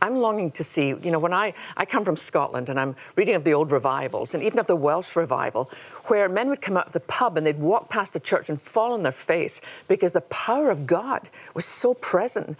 I'm 0.04 0.18
longing 0.18 0.50
to 0.50 0.62
see, 0.62 0.88
you 0.88 1.10
know, 1.10 1.18
when 1.18 1.32
I, 1.32 1.54
I 1.78 1.86
come 1.86 2.04
from 2.04 2.16
Scotland 2.16 2.68
and 2.68 2.78
I'm 2.78 2.94
reading 3.16 3.36
of 3.36 3.44
the 3.44 3.54
old 3.54 3.72
revivals 3.72 4.34
and 4.34 4.42
even 4.42 4.58
of 4.58 4.66
the 4.66 4.76
Welsh 4.76 5.16
revival, 5.16 5.70
where 6.08 6.28
men 6.28 6.50
would 6.50 6.60
come 6.60 6.76
out 6.76 6.88
of 6.88 6.92
the 6.92 7.00
pub 7.00 7.38
and 7.38 7.46
they'd 7.46 7.58
walk 7.58 7.88
past 7.88 8.12
the 8.12 8.20
church 8.20 8.50
and 8.50 8.60
fall 8.60 8.92
on 8.92 9.02
their 9.02 9.12
face 9.12 9.62
because 9.88 10.12
the 10.12 10.20
power 10.20 10.68
of 10.70 10.86
God 10.86 11.30
was 11.54 11.64
so 11.64 11.94
present. 11.94 12.58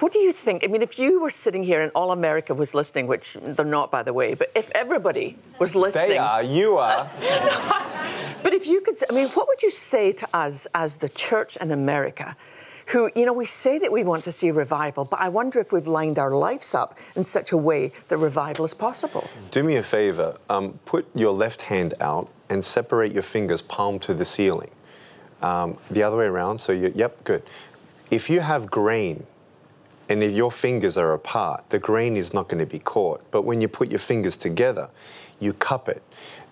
What 0.00 0.12
do 0.12 0.18
you 0.18 0.32
think? 0.32 0.64
I 0.64 0.66
mean, 0.66 0.82
if 0.82 0.98
you 0.98 1.22
were 1.22 1.30
sitting 1.30 1.62
here 1.62 1.80
and 1.80 1.90
all 1.94 2.12
America 2.12 2.52
was 2.52 2.74
listening, 2.74 3.06
which 3.06 3.38
they're 3.40 3.64
not, 3.64 3.90
by 3.90 4.02
the 4.02 4.12
way, 4.12 4.34
but 4.34 4.50
if 4.54 4.70
everybody 4.74 5.38
was 5.58 5.74
listening, 5.74 6.10
They 6.10 6.18
are, 6.18 6.42
you 6.42 6.76
are. 6.76 7.08
but 8.42 8.52
if 8.52 8.66
you 8.66 8.82
could, 8.82 8.96
I 9.08 9.14
mean, 9.14 9.28
what 9.28 9.48
would 9.48 9.62
you 9.62 9.70
say 9.70 10.12
to 10.12 10.28
us 10.34 10.66
as 10.74 10.98
the 10.98 11.08
church 11.08 11.56
in 11.56 11.70
America? 11.70 12.36
Who, 12.86 13.10
you 13.16 13.26
know, 13.26 13.32
we 13.32 13.46
say 13.46 13.78
that 13.80 13.90
we 13.90 14.04
want 14.04 14.22
to 14.24 14.32
see 14.32 14.50
revival, 14.52 15.04
but 15.04 15.20
I 15.20 15.28
wonder 15.28 15.58
if 15.58 15.72
we've 15.72 15.88
lined 15.88 16.18
our 16.18 16.30
lives 16.30 16.72
up 16.74 16.98
in 17.16 17.24
such 17.24 17.50
a 17.50 17.56
way 17.56 17.92
that 18.08 18.16
revival 18.18 18.64
is 18.64 18.74
possible. 18.74 19.28
Do 19.50 19.64
me 19.64 19.76
a 19.76 19.82
favor. 19.82 20.36
Um, 20.48 20.78
put 20.84 21.06
your 21.14 21.32
left 21.32 21.62
hand 21.62 21.94
out 22.00 22.28
and 22.48 22.64
separate 22.64 23.12
your 23.12 23.24
fingers 23.24 23.60
palm 23.60 23.98
to 24.00 24.14
the 24.14 24.24
ceiling. 24.24 24.70
Um, 25.42 25.78
the 25.90 26.02
other 26.02 26.16
way 26.16 26.26
around. 26.26 26.60
So 26.60 26.72
you, 26.72 26.92
yep, 26.94 27.22
good. 27.24 27.42
If 28.10 28.30
you 28.30 28.40
have 28.40 28.70
grain 28.70 29.26
and 30.08 30.22
if 30.22 30.32
your 30.32 30.52
fingers 30.52 30.96
are 30.96 31.12
apart, 31.12 31.68
the 31.70 31.80
grain 31.80 32.16
is 32.16 32.32
not 32.32 32.48
going 32.48 32.60
to 32.60 32.70
be 32.70 32.78
caught. 32.78 33.20
But 33.32 33.42
when 33.42 33.60
you 33.60 33.66
put 33.66 33.90
your 33.90 33.98
fingers 33.98 34.36
together, 34.36 34.88
you 35.40 35.52
cup 35.52 35.88
it. 35.88 36.02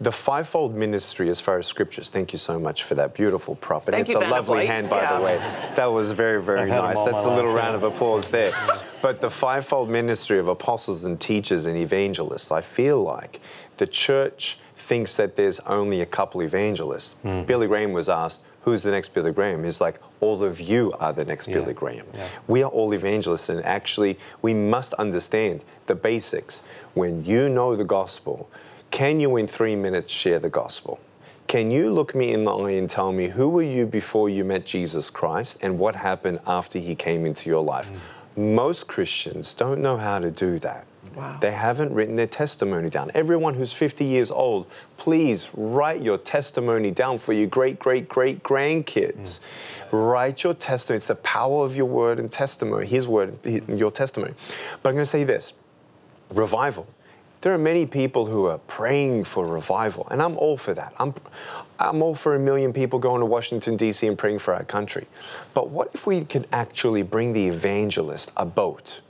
The 0.00 0.12
fivefold 0.12 0.75
ministry, 0.75 1.31
as 1.31 1.41
far 1.41 1.59
as 1.59 1.67
scriptures, 1.67 2.09
thank 2.09 2.33
you 2.33 2.38
so 2.38 2.59
much 2.59 2.83
for 2.83 2.95
that 2.97 3.14
beautiful 3.14 3.55
prop. 3.57 3.87
And 3.87 3.95
Thank 3.95 4.07
it's 4.07 4.12
you, 4.12 4.19
a 4.19 4.21
Vanna 4.21 4.35
lovely 4.35 4.59
White. 4.59 4.69
hand, 4.69 4.91
by 4.91 5.00
Yeah. 5.03 5.17
the 5.19 5.25
way. 5.25 5.37
That 5.76 5.87
was 5.87 6.11
very, 6.11 6.43
very 6.43 6.61
I've 6.61 6.69
had 6.69 6.79
'em 6.79 6.85
nice. 6.95 7.03
That's 7.05 7.25
a 7.25 7.29
little 7.31 7.53
life, 7.53 7.62
round 7.62 7.81
yeah. 7.81 7.87
of 7.87 7.95
applause 7.95 8.29
there. 8.31 8.53
But 9.00 9.21
the 9.21 9.31
fivefold 9.31 9.88
ministry 9.88 10.38
of 10.38 10.49
apostles 10.49 11.05
and 11.05 11.19
teachers 11.21 11.64
and 11.67 11.76
evangelists, 11.76 12.50
I 12.53 12.61
feel 12.61 13.03
like 13.03 13.41
the 13.79 13.87
church 13.87 14.59
thinks 14.76 15.17
that 15.17 15.37
there's 15.37 15.61
only 15.61 16.00
a 16.03 16.07
couple 16.07 16.43
evangelists. 16.43 17.17
Hmm. 17.23 17.45
Billy 17.45 17.67
Graham 17.67 17.93
was 17.93 18.09
asked, 18.09 18.43
Who's 18.62 18.83
the 18.83 18.91
next 18.91 19.12
Billy 19.12 19.31
Graham? 19.31 19.62
He's 19.62 19.79
like, 19.81 20.00
All 20.21 20.43
of 20.43 20.59
you 20.59 20.95
are 20.99 21.12
the 21.12 21.25
next 21.26 21.49
Yeah, 21.49 21.57
Billy 21.59 21.75
Graham. 21.75 22.07
yeah. 22.14 22.26
We 22.47 22.62
are 22.62 22.71
all 22.71 22.95
evangelists, 22.95 23.50
and 23.50 23.62
actually, 23.62 24.19
we 24.41 24.55
must 24.55 24.95
understand 24.95 25.62
the 25.87 25.95
basics. 25.95 26.62
When 26.95 27.25
you 27.26 27.50
know 27.50 27.76
the 27.76 27.85
gospel, 27.85 28.49
can 28.95 29.19
you 29.19 29.37
in 29.39 29.49
three 29.49 29.75
minutes 29.75 30.13
share 30.13 30.39
the 30.39 30.49
gospel? 30.49 31.01
Can 31.49 31.73
you 31.73 31.93
look 31.93 32.15
me 32.15 32.33
in 32.33 32.45
the 32.45 32.55
eye 32.55 32.71
and 32.71 32.89
tell 32.89 33.11
me 33.11 33.27
who 33.27 33.49
were 33.49 33.65
you 33.65 33.87
before 33.87 34.31
you 34.31 34.45
met 34.45 34.65
Jesus 34.65 35.11
Christ 35.11 35.59
and 35.63 35.81
what 35.81 35.97
happened 35.97 36.39
after 36.47 36.79
he 36.79 36.95
came 36.95 37.27
into 37.27 37.51
your 37.51 37.65
life? 37.65 37.91
Most 38.37 38.87
Christians 38.87 39.53
don't 39.53 39.83
know 39.83 39.97
how 39.97 40.21
to 40.21 40.31
do 40.31 40.61
that. 40.61 40.87
Wow. 41.17 41.39
They 41.41 41.51
haven't 41.51 41.93
written 41.93 42.15
their 42.15 42.29
testimony 42.29 42.89
down. 42.89 43.11
Everyone 43.15 43.55
who's 43.55 43.73
50 43.73 44.05
years 44.05 44.31
old, 44.31 44.69
please 44.97 45.49
write 45.55 46.01
your 46.01 46.17
testimony 46.17 46.93
down 46.93 47.19
for 47.19 47.33
your 47.33 47.49
great, 47.49 47.81
great, 47.81 48.09
great 48.09 48.45
grandkids. 48.45 49.41
Write 49.91 50.45
your 50.45 50.55
testimony. 50.55 50.99
It's 50.99 51.09
the 51.09 51.17
power 51.17 51.65
of 51.65 51.75
your 51.75 51.87
word 51.87 52.21
and 52.21 52.31
testimony, 52.31 52.87
his 52.87 53.09
word, 53.09 53.45
your 53.45 53.91
testimony. 53.91 54.35
But 54.85 54.91
I'm 54.91 54.95
going 54.95 55.03
to 55.03 55.07
say 55.07 55.25
this 55.25 55.53
revival. 56.31 56.87
There 57.45 57.53
are 57.53 57.59
many 57.59 57.85
people 57.85 58.25
who 58.25 58.47
are 58.47 58.57
praying 58.57 59.25
for 59.25 59.47
revival, 59.47 60.09
and 60.11 60.23
I'm 60.23 60.35
all 60.39 60.57
for 60.57 60.73
that. 60.73 60.95
I'm, 60.99 61.13
I'm 61.79 62.01
all 62.01 62.15
for 62.15 62.35
a 62.35 62.39
million 62.39 62.73
people 62.73 62.99
going 62.99 63.21
to 63.21 63.27
Washington, 63.27 63.77
D.C. 63.77 64.07
and 64.07 64.17
praying 64.17 64.39
for 64.39 64.55
our 64.55 64.65
country. 64.65 65.07
But 65.53 65.69
what 65.69 65.91
if 65.93 66.07
we 66.07 66.25
could 66.25 66.49
actually 66.55 67.03
bring 67.03 67.35
the 67.35 67.47
evangelist 67.47 68.33
a 68.39 68.47
boat 68.47 69.03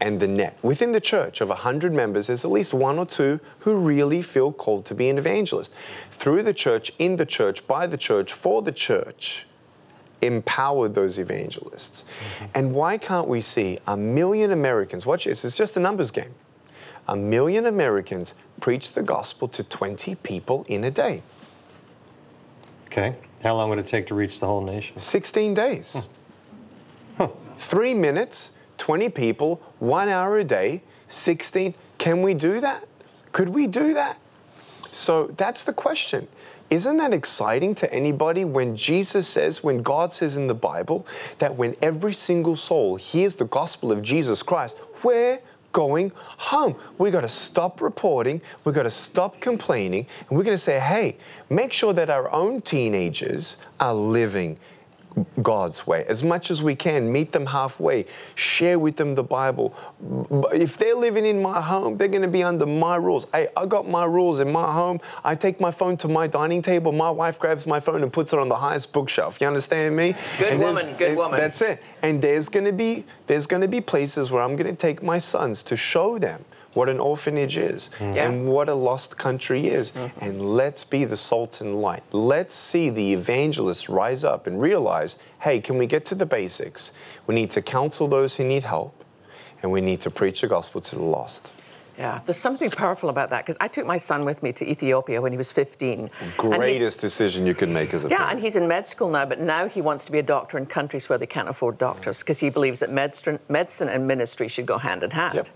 and 0.00 0.20
the 0.20 0.26
net? 0.26 0.56
Within 0.62 0.92
the 0.92 1.02
church 1.02 1.42
of 1.42 1.50
100 1.50 1.92
members, 1.92 2.28
there's 2.28 2.46
at 2.46 2.50
least 2.50 2.72
one 2.72 2.98
or 2.98 3.04
two 3.04 3.40
who 3.58 3.76
really 3.76 4.22
feel 4.22 4.52
called 4.52 4.86
to 4.86 4.94
be 4.94 5.10
an 5.10 5.18
evangelist. 5.18 5.74
Through 6.12 6.44
the 6.44 6.54
church, 6.54 6.92
in 6.98 7.16
the 7.16 7.26
church, 7.26 7.66
by 7.66 7.86
the 7.86 7.98
church, 7.98 8.32
for 8.32 8.62
the 8.62 8.72
church, 8.72 9.46
empower 10.22 10.88
those 10.88 11.18
evangelists. 11.18 12.06
And 12.54 12.72
why 12.72 12.96
can't 12.96 13.28
we 13.28 13.42
see 13.42 13.80
a 13.86 13.98
million 13.98 14.50
Americans? 14.50 15.04
Watch 15.04 15.26
this, 15.26 15.44
it's 15.44 15.56
just 15.56 15.76
a 15.76 15.80
numbers 15.80 16.10
game. 16.10 16.34
A 17.12 17.16
million 17.16 17.66
Americans 17.66 18.32
preach 18.58 18.92
the 18.92 19.02
gospel 19.02 19.46
to 19.48 19.62
20 19.62 20.14
people 20.14 20.64
in 20.66 20.82
a 20.82 20.90
day. 20.90 21.22
Okay. 22.86 23.16
How 23.42 23.54
long 23.54 23.68
would 23.68 23.78
it 23.78 23.86
take 23.86 24.06
to 24.06 24.14
reach 24.14 24.40
the 24.40 24.46
whole 24.46 24.62
nation? 24.62 24.98
16 24.98 25.52
days. 25.52 26.08
Hmm. 27.18 27.26
Three 27.58 27.92
minutes, 27.92 28.52
20 28.78 29.10
people, 29.10 29.60
one 29.78 30.08
hour 30.08 30.38
a 30.38 30.44
day, 30.44 30.84
16. 31.08 31.74
Can 31.98 32.22
we 32.22 32.32
do 32.32 32.62
that? 32.62 32.88
Could 33.32 33.50
we 33.50 33.66
do 33.66 33.92
that? 33.92 34.18
So 34.90 35.34
that's 35.36 35.64
the 35.64 35.74
question. 35.74 36.28
Isn't 36.70 36.96
that 36.96 37.12
exciting 37.12 37.74
to 37.74 37.92
anybody 37.92 38.46
when 38.46 38.74
Jesus 38.74 39.28
says, 39.28 39.62
when 39.62 39.82
God 39.82 40.14
says 40.14 40.38
in 40.38 40.46
the 40.46 40.54
Bible, 40.54 41.06
that 41.40 41.56
when 41.56 41.76
every 41.82 42.14
single 42.14 42.56
soul 42.56 42.96
hears 42.96 43.34
the 43.34 43.44
gospel 43.44 43.92
of 43.92 44.00
Jesus 44.00 44.42
Christ, 44.42 44.78
where 45.02 45.40
going 45.72 46.12
home. 46.16 46.76
We 46.98 47.10
got 47.10 47.22
to 47.22 47.28
stop 47.28 47.80
reporting. 47.80 48.40
We 48.64 48.72
got 48.72 48.84
to 48.84 48.90
stop 48.90 49.40
complaining. 49.40 50.06
And 50.28 50.38
we're 50.38 50.44
going 50.44 50.56
to 50.56 50.62
say, 50.62 50.78
hey, 50.78 51.16
make 51.50 51.72
sure 51.72 51.92
that 51.92 52.10
our 52.10 52.30
own 52.30 52.60
teenagers 52.60 53.56
are 53.80 53.94
living 53.94 54.58
God's 55.42 55.86
way 55.86 56.04
as 56.08 56.22
much 56.22 56.50
as 56.50 56.62
we 56.62 56.74
can. 56.74 57.10
Meet 57.12 57.32
them 57.32 57.46
halfway. 57.46 58.06
Share 58.34 58.78
with 58.78 58.96
them 58.96 59.14
the 59.14 59.22
Bible. 59.22 59.74
If 60.52 60.78
they're 60.78 60.96
living 60.96 61.26
in 61.26 61.42
my 61.42 61.60
home, 61.60 61.96
they're 61.96 62.08
going 62.08 62.22
to 62.22 62.28
be 62.28 62.42
under 62.42 62.66
my 62.66 62.96
rules. 62.96 63.26
Hey, 63.32 63.48
I 63.56 63.66
got 63.66 63.88
my 63.88 64.04
rules 64.04 64.40
in 64.40 64.50
my 64.50 64.70
home. 64.72 65.00
I 65.24 65.34
take 65.34 65.60
my 65.60 65.70
phone 65.70 65.96
to 65.98 66.08
my 66.08 66.26
dining 66.26 66.62
table. 66.62 66.92
My 66.92 67.10
wife 67.10 67.38
grabs 67.38 67.66
my 67.66 67.80
phone 67.80 68.02
and 68.02 68.12
puts 68.12 68.32
it 68.32 68.38
on 68.38 68.48
the 68.48 68.56
highest 68.56 68.92
bookshelf. 68.92 69.38
You 69.40 69.46
understand 69.46 69.96
me? 69.96 70.14
Good 70.38 70.52
And 70.52 70.62
woman, 70.62 70.96
good 70.96 71.16
woman. 71.16 71.38
That's 71.38 71.60
it. 71.60 71.82
And 72.02 72.20
there's 72.22 72.48
going 72.48 72.66
to 72.66 72.72
be 72.72 73.04
there's 73.26 73.46
going 73.46 73.62
to 73.62 73.68
be 73.68 73.80
places 73.80 74.30
where 74.30 74.42
I'm 74.42 74.56
going 74.56 74.70
to 74.70 74.76
take 74.76 75.02
my 75.02 75.18
sons 75.18 75.62
to 75.64 75.76
show 75.76 76.18
them 76.18 76.44
what 76.74 76.88
an 76.88 76.98
orphanage 77.00 77.56
is 77.56 77.90
Yeah. 78.00 78.24
and 78.28 78.46
what 78.46 78.68
a 78.68 78.74
lost 78.74 79.18
country 79.18 79.66
is. 79.68 79.90
Mm-hmm. 79.92 80.24
And 80.24 80.54
let's 80.56 80.84
be 80.84 81.04
the 81.04 81.16
salt 81.16 81.60
and 81.60 81.80
light. 81.80 82.02
Let's 82.12 82.54
see 82.54 82.90
the 82.90 83.12
evangelists 83.12 83.88
rise 83.88 84.24
up 84.24 84.46
and 84.46 84.60
realize 84.60 85.16
hey, 85.40 85.60
can 85.60 85.76
we 85.76 85.86
get 85.86 86.04
to 86.06 86.14
the 86.14 86.26
basics? 86.26 86.92
We 87.26 87.34
need 87.34 87.50
to 87.52 87.62
counsel 87.62 88.06
those 88.08 88.36
who 88.36 88.44
need 88.44 88.62
help, 88.62 89.04
and 89.62 89.72
we 89.72 89.80
need 89.80 90.00
to 90.02 90.10
preach 90.10 90.40
the 90.40 90.46
gospel 90.46 90.80
to 90.80 90.94
the 90.96 91.02
lost. 91.02 91.50
Yeah, 92.02 92.20
there's 92.26 92.36
something 92.36 92.68
powerful 92.68 93.10
about 93.10 93.30
that 93.30 93.44
because 93.44 93.56
I 93.60 93.68
took 93.68 93.86
my 93.86 93.96
son 93.96 94.24
with 94.24 94.42
me 94.42 94.50
to 94.54 94.68
Ethiopia 94.68 95.22
when 95.22 95.30
he 95.30 95.38
was 95.38 95.52
15. 95.52 96.10
and 96.20 96.36
Greatest 96.36 97.00
decision 97.00 97.46
you 97.46 97.54
could 97.54 97.68
make 97.68 97.94
as 97.94 98.02
a 98.02 98.08
doctor. 98.08 98.14
Yeah, 98.14 98.18
parent. 98.18 98.32
and 98.32 98.42
he's 98.42 98.56
in 98.56 98.66
med 98.66 98.88
school 98.88 99.08
now, 99.08 99.24
but 99.24 99.38
now 99.38 99.68
he 99.68 99.80
wants 99.80 100.04
to 100.06 100.10
be 100.10 100.18
a 100.18 100.22
doctor 100.36 100.58
in 100.58 100.66
countries 100.66 101.08
where 101.08 101.16
they 101.16 101.26
can't 101.26 101.48
afford 101.48 101.78
doctors 101.78 102.18
because 102.18 102.40
he 102.40 102.50
believes 102.50 102.80
that 102.80 102.90
medicine, 102.90 103.38
medicine 103.48 103.88
and 103.88 104.08
ministry 104.08 104.48
should 104.48 104.66
go 104.66 104.78
hand 104.78 105.04
in 105.04 105.12
hand. 105.12 105.36
Yep. 105.36 105.48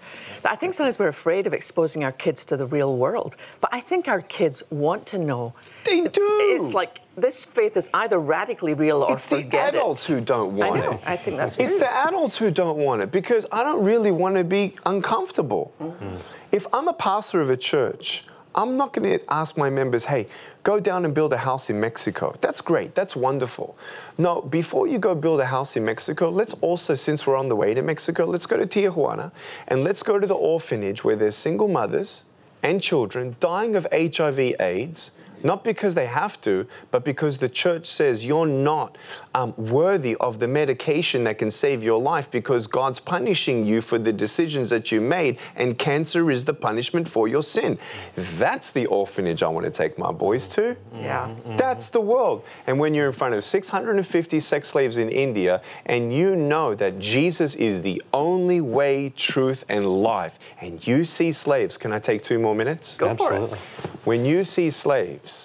But 0.42 0.52
I 0.52 0.54
think 0.54 0.74
sometimes 0.74 1.00
we're 1.00 1.08
afraid 1.08 1.48
of 1.48 1.52
exposing 1.52 2.04
our 2.04 2.12
kids 2.12 2.44
to 2.44 2.56
the 2.56 2.66
real 2.66 2.96
world. 2.96 3.34
But 3.60 3.70
I 3.72 3.80
think 3.80 4.06
our 4.06 4.20
kids 4.20 4.62
want 4.70 5.04
to 5.06 5.18
know. 5.18 5.52
They 5.86 6.00
do. 6.02 6.22
It's 6.56 6.72
like 6.74 7.00
this 7.16 7.44
faith 7.44 7.76
is 7.76 7.88
either 7.94 8.18
radically 8.18 8.74
real 8.74 9.02
or 9.02 9.12
It's 9.14 9.28
the 9.28 9.36
forget 9.42 9.74
it. 9.74 9.78
adults 9.78 10.06
who 10.06 10.20
don't 10.20 10.50
I 10.62 10.68
want 10.70 10.84
know. 10.84 10.92
it. 10.92 11.00
I 11.06 11.16
think 11.16 11.36
that's 11.38 11.58
It's 11.58 11.78
true. 11.78 11.86
the 11.86 11.92
adults 12.06 12.36
who 12.36 12.50
don't 12.50 12.78
want 12.78 13.02
it 13.02 13.10
because 13.12 13.46
I 13.52 13.62
don't 13.62 13.82
really 13.84 14.10
want 14.10 14.36
to 14.36 14.44
be 14.44 14.76
uncomfortable. 14.84 15.72
Mm-hmm. 15.80 16.16
If 16.52 16.66
I'm 16.72 16.88
a 16.88 16.92
pastor 16.92 17.40
of 17.40 17.50
a 17.50 17.56
church, 17.56 18.26
I'm 18.54 18.76
not 18.78 18.94
going 18.94 19.18
to 19.18 19.32
ask 19.32 19.58
my 19.58 19.68
members, 19.68 20.06
hey, 20.06 20.28
go 20.62 20.80
down 20.80 21.04
and 21.04 21.14
build 21.14 21.32
a 21.34 21.36
house 21.38 21.68
in 21.68 21.78
Mexico. 21.78 22.34
That's 22.40 22.62
great. 22.62 22.94
That's 22.94 23.14
wonderful. 23.14 23.76
No, 24.16 24.40
before 24.40 24.86
you 24.86 24.98
go 24.98 25.14
build 25.14 25.40
a 25.40 25.44
house 25.46 25.76
in 25.76 25.84
Mexico, 25.84 26.30
let's 26.30 26.54
also, 26.62 26.94
since 26.94 27.26
we're 27.26 27.36
on 27.36 27.48
the 27.50 27.56
way 27.56 27.74
to 27.74 27.82
Mexico, 27.82 28.24
let's 28.24 28.46
go 28.46 28.56
to 28.56 28.66
Tijuana 28.66 29.30
and 29.68 29.84
let's 29.84 30.02
go 30.02 30.18
to 30.18 30.26
the 30.26 30.34
orphanage 30.34 31.04
where 31.04 31.16
there's 31.16 31.36
single 31.36 31.68
mothers 31.68 32.24
and 32.62 32.80
children 32.82 33.36
dying 33.40 33.76
of 33.76 33.86
HIV 33.92 34.38
AIDS 34.58 35.10
not 35.46 35.64
because 35.64 35.94
they 35.94 36.06
have 36.06 36.40
to, 36.42 36.66
but 36.90 37.04
because 37.04 37.38
the 37.38 37.48
church 37.48 37.86
says 37.86 38.26
you're 38.26 38.46
not 38.46 38.98
um, 39.34 39.54
worthy 39.56 40.16
of 40.16 40.40
the 40.40 40.48
medication 40.48 41.24
that 41.24 41.38
can 41.38 41.50
save 41.50 41.82
your 41.82 42.00
life 42.00 42.30
because 42.30 42.66
God's 42.66 43.00
punishing 43.00 43.64
you 43.64 43.80
for 43.80 43.98
the 43.98 44.12
decisions 44.12 44.70
that 44.70 44.90
you 44.90 45.00
made, 45.00 45.38
and 45.54 45.78
cancer 45.78 46.30
is 46.30 46.44
the 46.46 46.54
punishment 46.54 47.08
for 47.08 47.28
your 47.28 47.42
sin. 47.42 47.78
That's 48.14 48.70
the 48.70 48.86
orphanage 48.86 49.42
I 49.42 49.48
want 49.48 49.64
to 49.66 49.70
take 49.70 49.98
my 49.98 50.10
boys 50.10 50.48
to. 50.56 50.76
Yeah. 50.98 51.34
That's 51.56 51.90
the 51.90 52.00
world. 52.00 52.44
And 52.66 52.78
when 52.78 52.94
you're 52.94 53.08
in 53.08 53.12
front 53.12 53.34
of 53.34 53.44
650 53.44 54.40
sex 54.40 54.68
slaves 54.68 54.96
in 54.96 55.10
India 55.10 55.62
and 55.84 56.14
you 56.14 56.34
know 56.34 56.74
that 56.74 56.98
Jesus 56.98 57.54
is 57.54 57.82
the 57.82 58.02
only 58.12 58.60
way, 58.60 59.10
truth, 59.10 59.64
and 59.68 60.02
life, 60.02 60.38
and 60.60 60.84
you 60.86 61.04
see 61.04 61.32
slaves, 61.32 61.76
can 61.76 61.92
I 61.92 61.98
take 61.98 62.22
two 62.22 62.38
more 62.38 62.54
minutes? 62.54 62.96
Go 62.96 63.14
for 63.14 63.32
it. 63.32 63.42
Absolutely. 63.42 63.58
When 64.04 64.24
you 64.24 64.44
see 64.44 64.70
slaves 64.70 65.35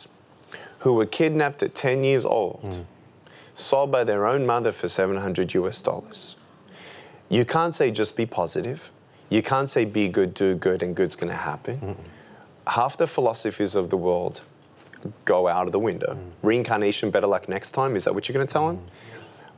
who 0.82 0.94
were 0.94 1.06
kidnapped 1.06 1.64
at 1.64 1.74
10 1.74 2.04
years 2.04 2.26
old, 2.26 2.86
sold 3.56 3.92
by 3.92 4.04
their 4.04 4.26
own 4.26 4.46
mother 4.46 4.72
for 4.72 4.88
700 4.88 5.54
US 5.54 5.82
dollars, 5.82 6.36
you 7.30 7.46
can't 7.46 7.76
say 7.76 7.92
just 7.92 8.18
be 8.18 8.26
positive. 8.26 8.92
You 9.30 9.42
can't 9.42 9.70
say 9.70 9.86
be 9.86 10.10
good, 10.10 10.34
do 10.34 10.56
good, 10.56 10.84
and 10.84 10.94
good's 10.94 11.16
going 11.16 11.29
to 11.29 11.38
happen. 11.38 11.96
Half 12.68 12.98
the 12.98 13.08
philosophies 13.08 13.75
of 13.75 13.90
the 13.90 13.98
world 13.98 14.42
go 15.25 15.48
out 15.48 15.66
of 15.66 15.72
the 15.72 15.79
window. 15.79 16.18
Reincarnation, 16.42 17.10
better 17.12 17.27
luck 17.27 17.48
next 17.48 17.72
time. 17.72 17.96
Is 17.96 18.03
that 18.03 18.14
what 18.14 18.27
you're 18.27 18.34
going 18.34 18.46
to 18.46 18.51
tell 18.51 18.68
them? 18.68 18.82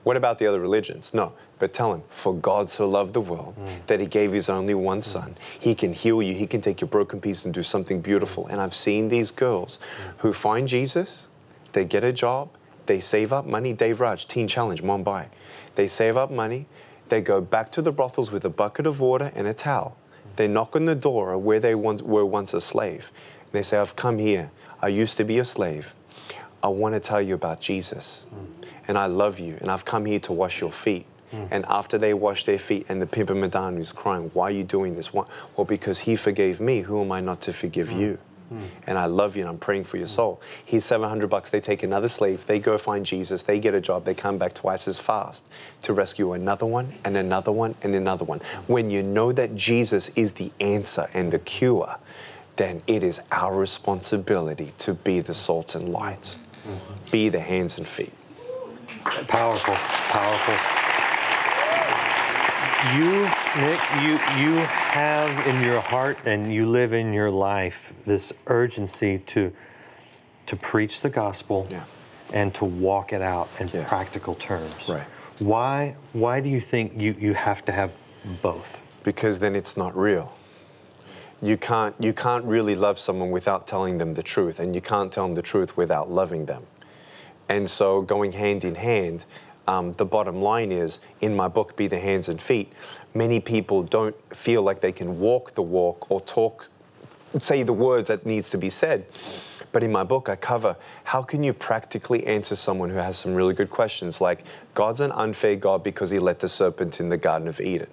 What 0.03 0.17
about 0.17 0.37
the 0.37 0.45
other 0.47 0.59
religions? 0.59 1.13
No, 1.13 1.33
but 1.63 1.71
tell 1.71 1.93
him, 1.93 2.03
for 2.09 2.33
God 2.35 2.69
so 2.69 2.89
loved 2.89 3.13
the 3.13 3.21
world 3.21 3.55
mm. 3.57 3.87
that 3.87 4.01
he 4.01 4.05
gave 4.05 4.33
his 4.33 4.49
only 4.49 4.73
one 4.73 4.99
mm. 4.99 5.05
son. 5.05 5.37
He 5.57 5.73
can 5.73 5.93
heal 5.93 6.21
you, 6.21 6.35
he 6.35 6.45
can 6.45 6.59
take 6.59 6.81
your 6.81 6.89
broken 6.89 7.21
piece 7.21 7.45
and 7.45 7.53
do 7.53 7.63
something 7.63 8.01
beautiful. 8.01 8.47
And 8.47 8.59
I've 8.59 8.73
seen 8.73 9.07
these 9.07 9.31
girls 9.31 9.79
mm. 9.79 10.13
who 10.17 10.33
find 10.33 10.67
Jesus, 10.67 11.29
they 11.71 11.85
get 11.85 12.03
a 12.03 12.11
job, 12.11 12.49
they 12.85 12.99
save 12.99 13.31
up 13.31 13.45
money. 13.45 13.73
Devaraj, 13.73 14.27
Teen 14.27 14.45
Challenge, 14.45 14.83
Mumbai. 14.83 15.29
They 15.75 15.87
save 15.87 16.17
up 16.17 16.29
money, 16.29 16.65
they 17.07 17.21
go 17.21 17.39
back 17.39 17.71
to 17.71 17.81
the 17.81 17.93
brothels 17.93 18.29
with 18.29 18.43
a 18.43 18.49
bucket 18.49 18.85
of 18.85 18.99
water 18.99 19.31
and 19.33 19.47
a 19.47 19.53
towel. 19.53 19.95
They 20.35 20.49
knock 20.49 20.75
on 20.75 20.83
the 20.83 20.95
door 20.95 21.37
where 21.37 21.61
they 21.61 21.75
once, 21.75 22.01
were 22.01 22.25
once 22.25 22.53
a 22.53 22.59
slave. 22.59 23.09
They 23.53 23.63
say, 23.63 23.77
I've 23.77 23.95
come 23.95 24.17
here. 24.17 24.51
I 24.81 24.89
used 24.89 25.15
to 25.15 25.23
be 25.23 25.39
a 25.39 25.45
slave. 25.45 25.95
I 26.61 26.67
want 26.67 26.93
to 26.95 26.99
tell 26.99 27.21
you 27.21 27.35
about 27.35 27.61
Jesus. 27.61 28.25
And 28.85 28.97
I 28.97 29.05
love 29.05 29.39
you. 29.39 29.57
And 29.61 29.71
I've 29.71 29.85
come 29.85 30.05
here 30.05 30.19
to 30.19 30.33
wash 30.33 30.59
your 30.59 30.73
feet. 30.73 31.05
Mm. 31.33 31.47
And 31.51 31.65
after 31.67 31.97
they 31.97 32.13
wash 32.13 32.45
their 32.45 32.59
feet, 32.59 32.85
and 32.89 33.01
the 33.01 33.07
Pimpa 33.07 33.35
Madonna 33.35 33.79
is 33.79 33.91
crying, 33.91 34.29
Why 34.33 34.45
are 34.45 34.51
you 34.51 34.63
doing 34.63 34.95
this? 34.95 35.11
Why? 35.11 35.25
Well, 35.57 35.65
because 35.65 35.99
he 35.99 36.15
forgave 36.15 36.61
me. 36.61 36.81
Who 36.81 37.01
am 37.01 37.11
I 37.11 37.21
not 37.21 37.41
to 37.41 37.53
forgive 37.53 37.89
mm. 37.89 37.99
you? 37.99 38.17
Mm. 38.53 38.67
And 38.85 38.97
I 38.97 39.05
love 39.05 39.35
you 39.35 39.41
and 39.41 39.49
I'm 39.49 39.57
praying 39.57 39.85
for 39.85 39.97
your 39.97 40.07
soul. 40.07 40.41
Here's 40.63 40.85
700 40.85 41.29
bucks. 41.29 41.49
They 41.49 41.61
take 41.61 41.81
another 41.81 42.07
slave. 42.07 42.45
They 42.45 42.59
go 42.59 42.77
find 42.77 43.05
Jesus. 43.05 43.43
They 43.43 43.59
get 43.59 43.73
a 43.73 43.81
job. 43.81 44.05
They 44.05 44.13
come 44.13 44.37
back 44.37 44.53
twice 44.53 44.87
as 44.87 44.99
fast 44.99 45.45
to 45.83 45.93
rescue 45.93 46.33
another 46.33 46.65
one 46.65 46.93
and 47.03 47.17
another 47.17 47.51
one 47.51 47.75
and 47.81 47.95
another 47.95 48.25
one. 48.25 48.41
When 48.67 48.89
you 48.89 49.01
know 49.01 49.31
that 49.31 49.55
Jesus 49.55 50.09
is 50.09 50.33
the 50.33 50.51
answer 50.59 51.09
and 51.13 51.31
the 51.31 51.39
cure, 51.39 51.97
then 52.57 52.83
it 52.85 53.03
is 53.03 53.21
our 53.31 53.55
responsibility 53.55 54.73
to 54.79 54.93
be 54.93 55.19
the 55.21 55.33
salt 55.33 55.73
and 55.73 55.89
light, 55.89 56.37
mm-hmm. 56.67 57.11
be 57.11 57.29
the 57.29 57.39
hands 57.39 57.77
and 57.79 57.87
feet. 57.87 58.13
Powerful, 59.27 59.73
powerful. 59.73 60.82
You, 62.91 63.21
Nick, 63.61 63.79
you 64.01 64.11
you 64.43 64.55
have 64.91 65.47
in 65.47 65.61
your 65.63 65.79
heart 65.79 66.17
and 66.25 66.53
you 66.53 66.65
live 66.65 66.91
in 66.91 67.13
your 67.13 67.31
life 67.31 67.93
this 68.05 68.33
urgency 68.47 69.19
to 69.19 69.53
to 70.47 70.55
preach 70.57 71.01
the 71.01 71.09
gospel 71.09 71.65
Yeah. 71.69 71.83
and 72.33 72.53
to 72.55 72.65
walk 72.65 73.13
it 73.13 73.21
out 73.21 73.47
in 73.59 73.69
Yeah. 73.73 73.85
practical 73.87 74.35
terms. 74.35 74.89
Right. 74.89 75.07
Why 75.39 75.95
why 76.11 76.41
do 76.41 76.49
you 76.49 76.59
think 76.59 76.93
you, 76.99 77.15
you 77.17 77.33
have 77.35 77.63
to 77.65 77.71
have 77.71 77.91
both? 78.41 78.81
because 79.03 79.39
then 79.39 79.55
it's 79.55 79.75
not 79.77 79.95
real. 79.97 80.31
You 81.41 81.57
can't, 81.57 81.93
you 81.99 82.13
can't 82.13 82.45
really 82.45 82.73
love 82.75 82.97
someone 82.97 83.31
without 83.31 83.67
telling 83.67 83.97
them 83.97 84.13
the 84.13 84.23
truth, 84.23 84.59
and 84.61 84.73
you 84.73 84.79
can't 84.81 85.11
tell 85.11 85.25
them 85.27 85.35
the 85.35 85.41
truth 85.41 85.75
without 85.75 86.09
loving 86.09 86.45
them. 86.45 86.63
And 87.49 87.69
so, 87.69 88.01
going 88.01 88.31
hand 88.31 88.63
in 88.63 88.75
hand, 88.75 89.25
um, 89.67 89.93
the 89.93 90.05
bottom 90.05 90.41
line 90.41 90.71
is 90.71 90.99
in 91.21 91.35
my 91.35 91.47
book, 91.47 91.75
Be 91.75 91.87
the 91.87 91.99
Hands 91.99 92.27
and 92.29 92.41
Feet, 92.41 92.71
many 93.13 93.39
people 93.39 93.83
don't 93.83 94.15
feel 94.35 94.61
like 94.61 94.81
they 94.81 94.91
can 94.91 95.19
walk 95.19 95.55
the 95.55 95.61
walk 95.61 96.09
or 96.11 96.21
talk, 96.21 96.67
say 97.37 97.63
the 97.63 97.73
words 97.73 98.09
that 98.09 98.25
needs 98.25 98.49
to 98.51 98.57
be 98.57 98.69
said. 98.69 99.05
But 99.71 99.81
in 99.81 99.91
my 99.91 100.03
book, 100.03 100.29
I 100.29 100.35
cover 100.35 100.75
how 101.03 101.23
can 101.23 101.43
you 101.43 101.51
practically 101.51 102.25
answer 102.27 102.55
someone 102.55 102.91
who 102.91 102.97
has 102.97 103.17
some 103.17 103.33
really 103.33 103.55
good 103.55 103.71
questions, 103.71 104.21
like 104.21 104.43
God's 104.73 105.01
an 105.01 105.11
unfair 105.11 105.55
God 105.55 105.83
because 105.83 106.11
he 106.11 106.19
let 106.19 106.39
the 106.39 106.49
serpent 106.49 106.99
in 106.99 107.09
the 107.09 107.17
Garden 107.17 107.47
of 107.47 107.59
Eden. 107.59 107.89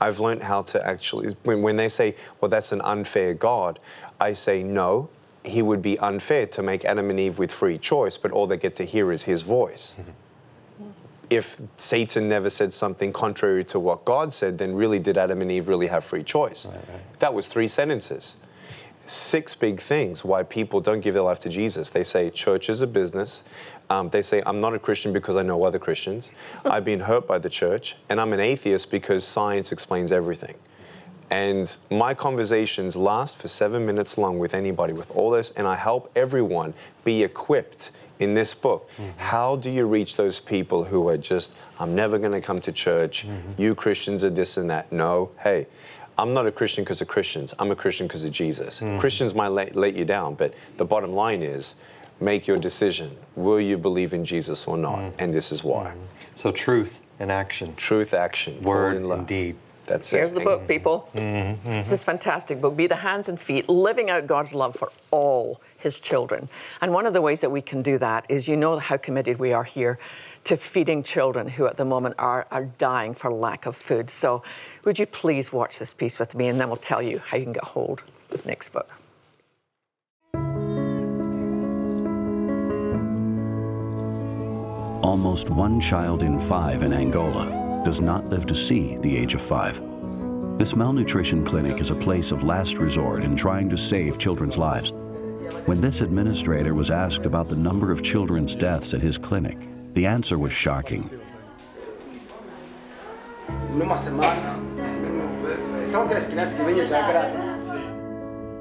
I've 0.00 0.20
learned 0.20 0.42
how 0.42 0.62
to 0.62 0.86
actually, 0.86 1.34
when, 1.42 1.60
when 1.60 1.76
they 1.76 1.88
say, 1.88 2.16
well, 2.40 2.48
that's 2.48 2.72
an 2.72 2.80
unfair 2.82 3.34
God, 3.34 3.78
I 4.20 4.32
say, 4.32 4.62
no, 4.62 5.10
he 5.44 5.60
would 5.60 5.82
be 5.82 5.98
unfair 5.98 6.46
to 6.46 6.62
make 6.62 6.84
Adam 6.84 7.10
and 7.10 7.18
Eve 7.18 7.38
with 7.38 7.52
free 7.52 7.78
choice, 7.78 8.16
but 8.16 8.30
all 8.30 8.46
they 8.46 8.56
get 8.56 8.76
to 8.76 8.84
hear 8.84 9.12
is 9.12 9.24
his 9.24 9.42
voice. 9.42 9.96
If 11.30 11.60
Satan 11.76 12.28
never 12.28 12.48
said 12.48 12.72
something 12.72 13.12
contrary 13.12 13.64
to 13.66 13.78
what 13.78 14.04
God 14.04 14.32
said, 14.32 14.58
then 14.58 14.74
really 14.74 14.98
did 14.98 15.18
Adam 15.18 15.42
and 15.42 15.52
Eve 15.52 15.68
really 15.68 15.88
have 15.88 16.04
free 16.04 16.22
choice? 16.22 16.66
That 17.18 17.34
was 17.34 17.48
three 17.48 17.68
sentences. 17.68 18.36
Six 19.06 19.54
big 19.54 19.80
things 19.80 20.24
why 20.24 20.42
people 20.42 20.80
don't 20.80 21.00
give 21.00 21.14
their 21.14 21.22
life 21.22 21.40
to 21.40 21.48
Jesus. 21.48 21.90
They 21.90 22.04
say 22.04 22.30
church 22.30 22.68
is 22.68 22.80
a 22.80 22.86
business. 22.86 23.42
Um, 23.90 24.10
they 24.10 24.22
say, 24.22 24.42
I'm 24.44 24.60
not 24.60 24.74
a 24.74 24.78
Christian 24.78 25.12
because 25.12 25.36
I 25.36 25.42
know 25.42 25.62
other 25.64 25.78
Christians. 25.78 26.36
I've 26.64 26.84
been 26.84 27.00
hurt 27.00 27.26
by 27.26 27.38
the 27.38 27.48
church. 27.48 27.96
And 28.08 28.20
I'm 28.20 28.32
an 28.32 28.40
atheist 28.40 28.90
because 28.90 29.24
science 29.24 29.72
explains 29.72 30.12
everything. 30.12 30.54
And 31.30 31.74
my 31.90 32.14
conversations 32.14 32.96
last 32.96 33.36
for 33.36 33.48
seven 33.48 33.84
minutes 33.84 34.16
long 34.16 34.38
with 34.38 34.54
anybody 34.54 34.92
with 34.92 35.10
all 35.10 35.30
this, 35.30 35.50
and 35.52 35.66
I 35.66 35.76
help 35.76 36.10
everyone 36.16 36.74
be 37.04 37.22
equipped 37.22 37.90
in 38.18 38.34
this 38.34 38.54
book. 38.54 38.90
Mm-hmm. 38.96 39.18
How 39.18 39.56
do 39.56 39.70
you 39.70 39.86
reach 39.86 40.16
those 40.16 40.40
people 40.40 40.84
who 40.84 41.08
are 41.08 41.18
just, 41.18 41.52
I'm 41.78 41.94
never 41.94 42.18
going 42.18 42.32
to 42.32 42.40
come 42.40 42.60
to 42.62 42.72
church, 42.72 43.26
mm-hmm. 43.26 43.60
you 43.60 43.74
Christians 43.74 44.24
are 44.24 44.30
this 44.30 44.56
and 44.56 44.70
that? 44.70 44.90
No, 44.90 45.30
hey, 45.40 45.66
I'm 46.16 46.34
not 46.34 46.46
a 46.46 46.52
Christian 46.52 46.82
because 46.82 47.00
of 47.00 47.08
Christians. 47.08 47.54
I'm 47.58 47.70
a 47.70 47.76
Christian 47.76 48.06
because 48.08 48.24
of 48.24 48.32
Jesus. 48.32 48.80
Mm-hmm. 48.80 48.98
Christians 48.98 49.34
might 49.34 49.48
let, 49.48 49.76
let 49.76 49.94
you 49.94 50.04
down, 50.04 50.34
but 50.34 50.52
the 50.76 50.84
bottom 50.84 51.12
line 51.12 51.42
is 51.42 51.74
make 52.20 52.48
your 52.48 52.58
decision. 52.58 53.16
Will 53.36 53.60
you 53.60 53.78
believe 53.78 54.12
in 54.12 54.24
Jesus 54.24 54.66
or 54.66 54.76
not? 54.76 55.12
And 55.18 55.32
this 55.32 55.52
is 55.52 55.62
why. 55.62 55.92
So 56.34 56.50
truth 56.50 57.00
and 57.20 57.30
action, 57.30 57.74
Truth, 57.76 58.14
action, 58.14 58.62
word 58.62 58.96
in 58.96 59.04
love. 59.04 59.20
and 59.20 59.28
deed. 59.28 59.56
That's 59.88 60.10
Here's 60.10 60.32
it. 60.32 60.34
the 60.36 60.40
book, 60.42 60.60
mm-hmm. 60.60 60.68
people. 60.68 61.08
Mm-hmm. 61.14 61.72
This 61.72 61.90
is 61.90 62.04
fantastic 62.04 62.60
book. 62.60 62.76
Be 62.76 62.86
the 62.86 62.96
hands 62.96 63.28
and 63.28 63.40
feet, 63.40 63.68
living 63.68 64.10
out 64.10 64.26
God's 64.26 64.54
love 64.54 64.76
for 64.76 64.92
all 65.10 65.60
His 65.78 65.98
children. 65.98 66.48
And 66.80 66.92
one 66.92 67.06
of 67.06 67.14
the 67.14 67.22
ways 67.22 67.40
that 67.40 67.50
we 67.50 67.62
can 67.62 67.82
do 67.82 67.98
that 67.98 68.26
is 68.28 68.46
you 68.46 68.56
know 68.56 68.78
how 68.78 68.98
committed 68.98 69.38
we 69.38 69.52
are 69.52 69.64
here 69.64 69.98
to 70.44 70.56
feeding 70.56 71.02
children 71.02 71.48
who 71.48 71.66
at 71.66 71.76
the 71.76 71.84
moment 71.84 72.14
are, 72.18 72.46
are 72.50 72.64
dying 72.64 73.14
for 73.14 73.32
lack 73.32 73.66
of 73.66 73.74
food. 73.74 74.10
So 74.10 74.42
would 74.84 74.98
you 74.98 75.06
please 75.06 75.52
watch 75.52 75.78
this 75.78 75.92
piece 75.92 76.18
with 76.18 76.34
me 76.34 76.48
and 76.48 76.60
then 76.60 76.68
we'll 76.68 76.76
tell 76.76 77.02
you 77.02 77.18
how 77.18 77.36
you 77.36 77.44
can 77.44 77.52
get 77.52 77.64
hold 77.64 78.02
of 78.30 78.46
Nick's 78.46 78.68
book. 78.68 78.88
Almost 85.02 85.50
one 85.50 85.80
child 85.80 86.22
in 86.22 86.38
five 86.38 86.82
in 86.82 86.92
Angola 86.92 87.57
does 87.84 88.00
not 88.00 88.28
live 88.28 88.46
to 88.46 88.54
see 88.54 88.96
the 88.98 89.16
age 89.16 89.34
of 89.34 89.42
five. 89.42 89.82
This 90.58 90.74
malnutrition 90.74 91.44
clinic 91.44 91.80
is 91.80 91.90
a 91.90 91.94
place 91.94 92.32
of 92.32 92.42
last 92.42 92.78
resort 92.78 93.22
in 93.22 93.36
trying 93.36 93.70
to 93.70 93.76
save 93.76 94.18
children's 94.18 94.58
lives. 94.58 94.92
When 95.66 95.80
this 95.80 96.00
administrator 96.00 96.74
was 96.74 96.90
asked 96.90 97.26
about 97.26 97.48
the 97.48 97.56
number 97.56 97.92
of 97.92 98.02
children's 98.02 98.54
deaths 98.54 98.92
at 98.92 99.00
his 99.00 99.16
clinic, 99.16 99.56
the 99.94 100.04
answer 100.04 100.36
was 100.36 100.52
shocking. 100.52 101.08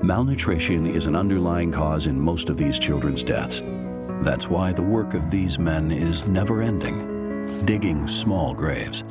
Malnutrition 0.04 0.86
is 0.86 1.08
an 1.08 1.16
underlying 1.16 1.72
cause 1.72 2.06
in 2.06 2.20
most 2.20 2.50
of 2.50 2.58
these 2.58 2.78
children's 2.78 3.24
deaths. 3.24 3.62
That's 4.24 4.48
why 4.48 4.72
the 4.72 4.84
work 4.84 5.14
of 5.14 5.32
these 5.32 5.58
men 5.58 5.92
is 5.92 6.28
never 6.28 6.62
ending, 6.62 7.17
digging 7.66 8.08
small 8.08 8.54
graves. 8.54 9.04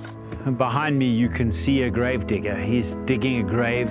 Behind 0.56 0.98
me, 0.98 1.06
you 1.06 1.28
can 1.28 1.50
see 1.50 1.82
a 1.82 1.90
grave 1.90 2.26
digger. 2.26 2.54
He's 2.54 2.96
digging 3.04 3.40
a 3.40 3.42
grave, 3.42 3.90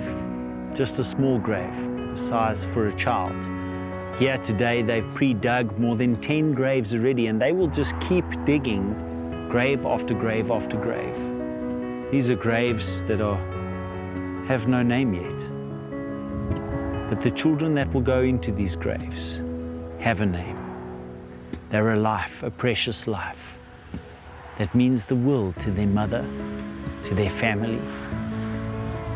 just 0.74 0.98
a 0.98 1.04
small 1.04 1.38
grave, 1.38 1.76
the 2.10 2.16
size 2.16 2.64
for 2.64 2.86
a 2.86 2.94
child. 2.94 3.36
Here 4.18 4.38
today, 4.38 4.80
they've 4.82 5.12
pre 5.14 5.34
dug 5.34 5.78
more 5.78 5.96
than 5.96 6.16
10 6.16 6.54
graves 6.54 6.94
already, 6.94 7.26
and 7.26 7.40
they 7.40 7.52
will 7.52 7.68
just 7.68 7.98
keep 8.00 8.24
digging 8.44 9.48
grave 9.50 9.84
after 9.84 10.14
grave 10.14 10.50
after 10.50 10.78
grave. 10.78 11.16
These 12.10 12.30
are 12.30 12.36
graves 12.36 13.04
that 13.04 13.20
are, 13.20 13.36
have 14.46 14.66
no 14.68 14.82
name 14.82 15.12
yet. 15.12 15.50
But 17.10 17.20
the 17.20 17.30
children 17.30 17.74
that 17.74 17.92
will 17.92 18.00
go 18.00 18.22
into 18.22 18.50
these 18.50 18.76
graves 18.76 19.42
have 19.98 20.22
a 20.22 20.26
name. 20.26 20.58
They're 21.68 21.92
a 21.92 21.96
life, 21.96 22.42
a 22.42 22.50
precious 22.50 23.06
life 23.06 23.58
that 24.56 24.74
means 24.74 25.04
the 25.04 25.16
world 25.16 25.58
to 25.60 25.70
their 25.70 25.86
mother, 25.86 26.26
to 27.04 27.14
their 27.14 27.30
family. 27.30 27.80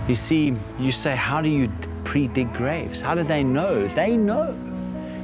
You 0.09 0.15
see, 0.15 0.55
you 0.79 0.93
say, 0.93 1.17
How 1.17 1.41
do 1.41 1.49
you 1.49 1.71
pre 2.05 2.29
dig 2.29 2.53
graves? 2.55 3.01
How 3.01 3.15
do 3.15 3.23
they 3.23 3.43
know? 3.43 3.87
They 3.89 4.17
know. 4.17 4.57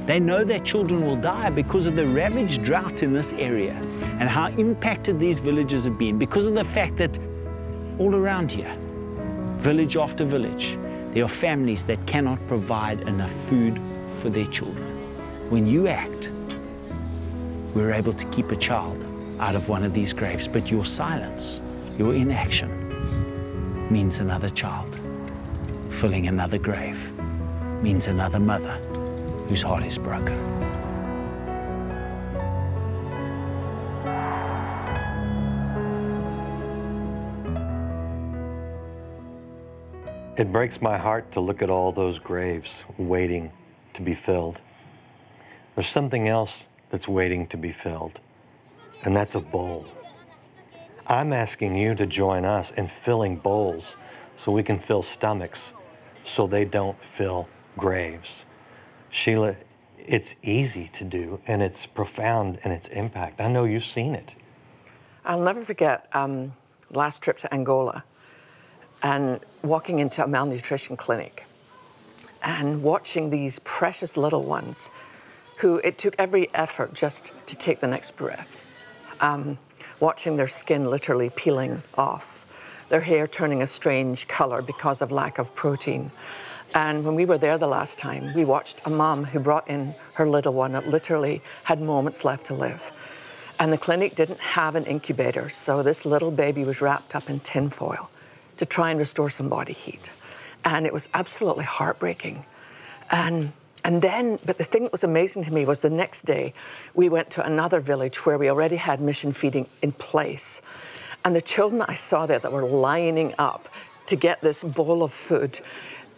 They 0.05 0.19
know 0.19 0.43
their 0.45 0.59
children 0.59 1.05
will 1.05 1.17
die 1.17 1.49
because 1.49 1.85
of 1.85 1.95
the 1.95 2.05
ravaged 2.07 2.63
drought 2.63 3.03
in 3.03 3.11
this 3.11 3.33
area 3.33 3.73
and 4.19 4.29
how 4.29 4.47
impacted 4.51 5.19
these 5.19 5.39
villages 5.39 5.83
have 5.83 5.97
been 5.97 6.17
because 6.17 6.45
of 6.45 6.55
the 6.55 6.63
fact 6.63 6.95
that 6.97 7.19
all 7.99 8.15
around 8.15 8.49
here, 8.49 8.73
village 9.57 9.97
after 9.97 10.23
village, 10.23 10.77
there 11.11 11.25
are 11.25 11.27
families 11.27 11.83
that 11.83 12.05
cannot 12.07 12.39
provide 12.47 13.01
enough 13.01 13.31
food 13.31 13.81
for 14.21 14.29
their 14.29 14.45
children. 14.45 14.85
When 15.49 15.67
you 15.67 15.87
act, 15.87 16.31
we're 17.73 17.91
able 17.91 18.13
to 18.13 18.25
keep 18.27 18.51
a 18.51 18.55
child 18.55 19.06
out 19.39 19.55
of 19.55 19.69
one 19.69 19.83
of 19.83 19.93
these 19.93 20.13
graves. 20.13 20.47
But 20.47 20.71
your 20.71 20.85
silence, 20.85 21.61
your 21.97 22.13
inaction, 22.13 22.71
means 23.91 24.19
another 24.19 24.49
child. 24.49 24.99
Filling 25.89 26.27
another 26.27 26.57
grave 26.57 27.11
means 27.81 28.07
another 28.07 28.39
mother 28.39 28.77
whose 29.47 29.63
heart 29.63 29.83
is 29.83 29.97
broken. 29.97 30.35
It 40.37 40.51
breaks 40.51 40.83
my 40.83 40.99
heart 40.99 41.31
to 41.31 41.39
look 41.39 41.63
at 41.63 41.69
all 41.71 41.91
those 41.91 42.19
graves 42.19 42.83
waiting 42.99 43.51
to 43.93 44.03
be 44.03 44.13
filled. 44.13 44.61
There's 45.73 45.87
something 45.87 46.27
else 46.27 46.67
that's 46.91 47.07
waiting 47.07 47.47
to 47.47 47.57
be 47.57 47.71
filled, 47.71 48.21
and 49.03 49.15
that's 49.15 49.35
a 49.35 49.39
bowl. 49.39 49.85
I'm 51.07 51.31
asking 51.31 51.75
you 51.77 51.95
to 51.95 52.05
join 52.05 52.43
us 52.43 52.71
in 52.71 52.87
filling 52.87 53.37
bowls 53.37 53.97
so 54.35 54.51
we 54.51 54.63
can 54.63 54.77
fill 54.77 55.01
stomachs 55.01 55.73
so 56.23 56.45
they 56.47 56.65
don't 56.65 57.01
fill 57.01 57.47
graves. 57.77 58.45
Sheila, 59.09 59.55
it's 59.97 60.35
easy 60.43 60.89
to 60.89 61.03
do 61.03 61.39
and 61.47 61.61
it's 61.61 61.85
profound 61.85 62.59
in 62.63 62.71
its 62.71 62.87
impact. 62.89 63.39
I 63.39 63.47
know 63.47 63.63
you've 63.63 63.85
seen 63.85 64.15
it. 64.15 64.35
I'll 65.25 65.41
never 65.41 65.61
forget 65.61 66.07
um, 66.13 66.53
last 66.91 67.23
trip 67.23 67.37
to 67.39 67.53
Angola 67.53 68.03
and 69.01 69.39
walking 69.61 69.99
into 69.99 70.23
a 70.23 70.27
malnutrition 70.27 70.97
clinic 70.97 71.45
and 72.43 72.83
watching 72.83 73.29
these 73.29 73.59
precious 73.59 74.17
little 74.17 74.43
ones 74.43 74.91
who 75.57 75.77
it 75.83 75.97
took 75.97 76.15
every 76.19 76.53
effort 76.53 76.93
just 76.93 77.31
to 77.45 77.55
take 77.55 77.79
the 77.79 77.87
next 77.87 78.15
breath. 78.15 78.66
Um, 79.19 79.57
watching 79.99 80.35
their 80.35 80.47
skin 80.47 80.89
literally 80.89 81.29
peeling 81.29 81.81
off, 81.95 82.45
their 82.89 83.01
hair 83.01 83.27
turning 83.27 83.61
a 83.61 83.67
strange 83.67 84.27
color 84.27 84.61
because 84.61 85.01
of 85.01 85.11
lack 85.11 85.37
of 85.39 85.53
protein. 85.55 86.11
And 86.75 87.03
when 87.03 87.15
we 87.15 87.25
were 87.25 87.37
there 87.37 87.57
the 87.57 87.67
last 87.67 87.97
time, 87.97 88.33
we 88.33 88.45
watched 88.45 88.81
a 88.85 88.89
mom 88.89 89.25
who 89.25 89.39
brought 89.39 89.67
in 89.67 89.95
her 90.13 90.27
little 90.27 90.53
one 90.53 90.73
that 90.73 90.87
literally 90.87 91.41
had 91.63 91.81
moments 91.81 92.23
left 92.23 92.45
to 92.47 92.53
live. 92.53 92.91
And 93.59 93.73
the 93.73 93.77
clinic 93.77 94.13
didn't 94.13 94.39
have 94.39 94.75
an 94.75 94.85
incubator, 94.85 95.49
so 95.49 95.81
this 95.81 96.05
little 96.05 96.29
baby 96.29 96.63
was 96.63 96.81
wrapped 96.81 97.15
up 97.15 97.29
in 97.29 97.39
tinfoil 97.39 98.09
to 98.57 98.65
try 98.65 98.91
and 98.91 98.99
restore 98.99 99.29
some 99.29 99.49
body 99.49 99.73
heat. 99.73 100.11
And 100.63 100.85
it 100.85 100.93
was 100.93 101.09
absolutely 101.13 101.65
heartbreaking. 101.65 102.45
And 103.09 103.53
and 103.87 104.01
then, 104.01 104.37
but 104.45 104.57
the 104.57 104.65
thing 104.65 104.83
that 104.83 104.91
was 104.91 105.05
amazing 105.05 105.45
to 105.45 105.53
me 105.53 105.63
was 105.63 105.79
the 105.79 105.89
next 105.89 106.23
day 106.23 106.53
we 106.93 107.07
went 107.07 107.29
to 107.31 107.45
another 107.45 107.79
village 107.79 108.25
where 108.25 108.37
we 108.37 108.49
already 108.49 108.75
had 108.75 108.99
mission 108.99 109.31
feeding 109.31 109.65
in 109.81 109.93
place. 109.93 110.61
And 111.23 111.33
the 111.33 111.39
children 111.39 111.79
that 111.79 111.89
I 111.89 111.93
saw 111.93 112.25
there 112.25 112.37
that 112.37 112.51
were 112.51 112.65
lining 112.65 113.33
up 113.39 113.69
to 114.07 114.17
get 114.17 114.41
this 114.41 114.61
bowl 114.61 115.03
of 115.03 115.13
food, 115.13 115.61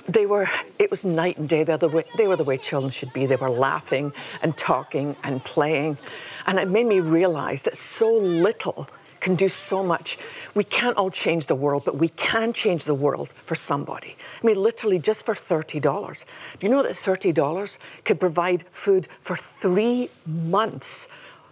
they 0.08 0.26
were, 0.26 0.48
it 0.80 0.90
was 0.90 1.06
night 1.06 1.38
and 1.38 1.48
day. 1.48 1.64
They 1.64 1.74
were, 1.74 1.78
the 1.78 1.90
way, 1.90 2.06
they 2.18 2.28
were 2.28 2.36
the 2.36 2.44
way 2.44 2.58
children 2.58 2.90
should 2.90 3.14
be. 3.14 3.28
They 3.28 3.36
were 3.36 3.52
laughing 3.52 4.14
and 4.42 4.58
talking 4.58 5.16
and 5.24 5.44
playing. 5.44 6.00
And 6.48 6.58
it 6.58 6.68
made 6.68 6.88
me 6.88 7.02
realize 7.02 7.62
that 7.64 7.78
so 7.78 8.12
little 8.12 8.90
can 9.20 9.36
do 9.36 9.48
so 9.48 9.84
much. 9.84 10.18
We 10.56 10.64
can't 10.64 10.98
all 10.98 11.12
change 11.12 11.46
the 11.46 11.54
world, 11.56 11.84
but 11.86 11.98
we 11.98 12.10
can 12.10 12.52
change 12.52 12.86
the 12.86 12.96
world 12.96 13.30
for 13.46 13.54
somebody. 13.54 14.16
I 14.42 14.48
mean, 14.48 14.62
literally 14.62 15.00
just 15.00 15.26
for 15.26 15.34
$30. 15.34 16.26
Do 16.60 16.68
you 16.68 16.72
know 16.72 16.84
that 16.84 16.94
$30 16.94 17.78
could 18.06 18.20
provide 18.20 18.64
food 18.70 19.08
for 19.20 19.36
three 19.36 20.10
months 20.26 21.10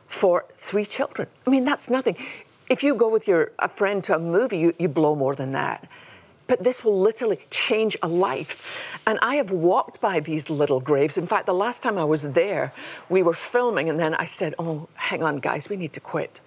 for 0.07 0.45
three 0.57 0.85
children? 0.85 1.27
I 1.45 1.49
mean, 1.49 1.65
that's 1.65 1.89
nothing. 1.89 2.15
If 2.69 2.83
you 2.83 2.95
go 2.95 3.09
with 3.09 3.27
your 3.27 3.51
a 3.59 3.67
friend 3.67 4.03
to 4.05 4.15
a 4.15 4.19
movie, 4.19 4.57
you, 4.57 4.73
you 4.79 4.87
blow 4.87 5.15
more 5.15 5.35
than 5.35 5.51
that. 5.51 5.87
But 6.47 6.63
this 6.63 6.83
will 6.83 6.97
literally 6.97 7.39
change 7.51 7.97
a 8.01 8.07
life. 8.07 8.99
And 9.05 9.19
I 9.21 9.35
have 9.35 9.51
walked 9.51 9.99
by 9.99 10.21
these 10.21 10.49
little 10.49 10.79
graves. 10.79 11.17
In 11.17 11.27
fact, 11.27 11.45
the 11.45 11.53
last 11.53 11.83
time 11.83 11.97
I 11.97 12.05
was 12.05 12.31
there, 12.31 12.73
we 13.09 13.21
were 13.21 13.33
filming, 13.33 13.89
and 13.89 13.99
then 13.99 14.15
I 14.15 14.25
said, 14.25 14.55
Oh, 14.57 14.87
hang 14.93 15.23
on, 15.23 15.37
guys, 15.37 15.69
we 15.69 15.75
need 15.75 15.91
to 15.93 15.99
quit. 15.99 16.39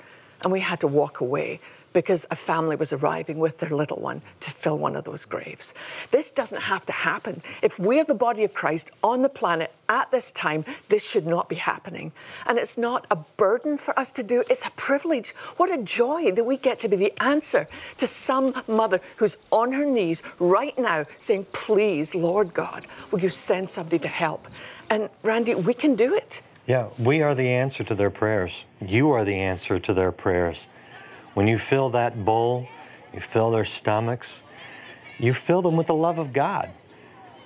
And 0.42 0.50
we 0.50 0.60
had 0.60 0.80
to 0.80 0.86
walk 0.86 1.20
away 1.20 1.60
because 1.92 2.26
a 2.30 2.36
family 2.36 2.76
was 2.76 2.92
arriving 2.92 3.38
with 3.38 3.58
their 3.58 3.70
little 3.70 3.98
one 3.98 4.22
to 4.40 4.50
fill 4.50 4.78
one 4.78 4.96
of 4.96 5.04
those 5.04 5.24
graves. 5.24 5.74
This 6.10 6.30
doesn't 6.30 6.62
have 6.62 6.86
to 6.86 6.92
happen. 6.92 7.42
If 7.62 7.78
we're 7.78 8.04
the 8.04 8.14
body 8.14 8.44
of 8.44 8.54
Christ 8.54 8.90
on 9.02 9.22
the 9.22 9.28
planet 9.28 9.72
at 9.88 10.10
this 10.10 10.30
time, 10.30 10.64
this 10.88 11.08
should 11.08 11.26
not 11.26 11.48
be 11.48 11.56
happening. 11.56 12.12
And 12.46 12.58
it's 12.58 12.78
not 12.78 13.06
a 13.10 13.16
burden 13.16 13.76
for 13.76 13.98
us 13.98 14.12
to 14.12 14.22
do, 14.22 14.44
it's 14.48 14.66
a 14.66 14.70
privilege. 14.72 15.32
What 15.56 15.72
a 15.72 15.82
joy 15.82 16.30
that 16.32 16.44
we 16.44 16.56
get 16.56 16.78
to 16.80 16.88
be 16.88 16.96
the 16.96 17.12
answer 17.22 17.68
to 17.98 18.06
some 18.06 18.62
mother 18.68 19.00
who's 19.16 19.38
on 19.50 19.72
her 19.72 19.84
knees 19.84 20.22
right 20.38 20.78
now 20.78 21.06
saying, 21.18 21.46
Please, 21.52 22.14
Lord 22.14 22.54
God, 22.54 22.86
will 23.10 23.20
you 23.20 23.28
send 23.28 23.70
somebody 23.70 23.98
to 23.98 24.08
help? 24.08 24.46
And 24.88 25.08
Randy, 25.22 25.54
we 25.54 25.74
can 25.74 25.94
do 25.94 26.14
it. 26.14 26.42
Yeah, 26.66 26.88
we 26.98 27.22
are 27.22 27.34
the 27.34 27.48
answer 27.48 27.82
to 27.84 27.94
their 27.94 28.10
prayers. 28.10 28.64
You 28.80 29.10
are 29.10 29.24
the 29.24 29.34
answer 29.34 29.78
to 29.78 29.94
their 29.94 30.12
prayers. 30.12 30.68
When 31.34 31.46
you 31.48 31.58
fill 31.58 31.90
that 31.90 32.24
bowl, 32.24 32.66
you 33.12 33.20
fill 33.20 33.50
their 33.50 33.64
stomachs, 33.64 34.44
you 35.18 35.34
fill 35.34 35.62
them 35.62 35.76
with 35.76 35.86
the 35.88 35.94
love 35.94 36.18
of 36.18 36.32
God. 36.32 36.70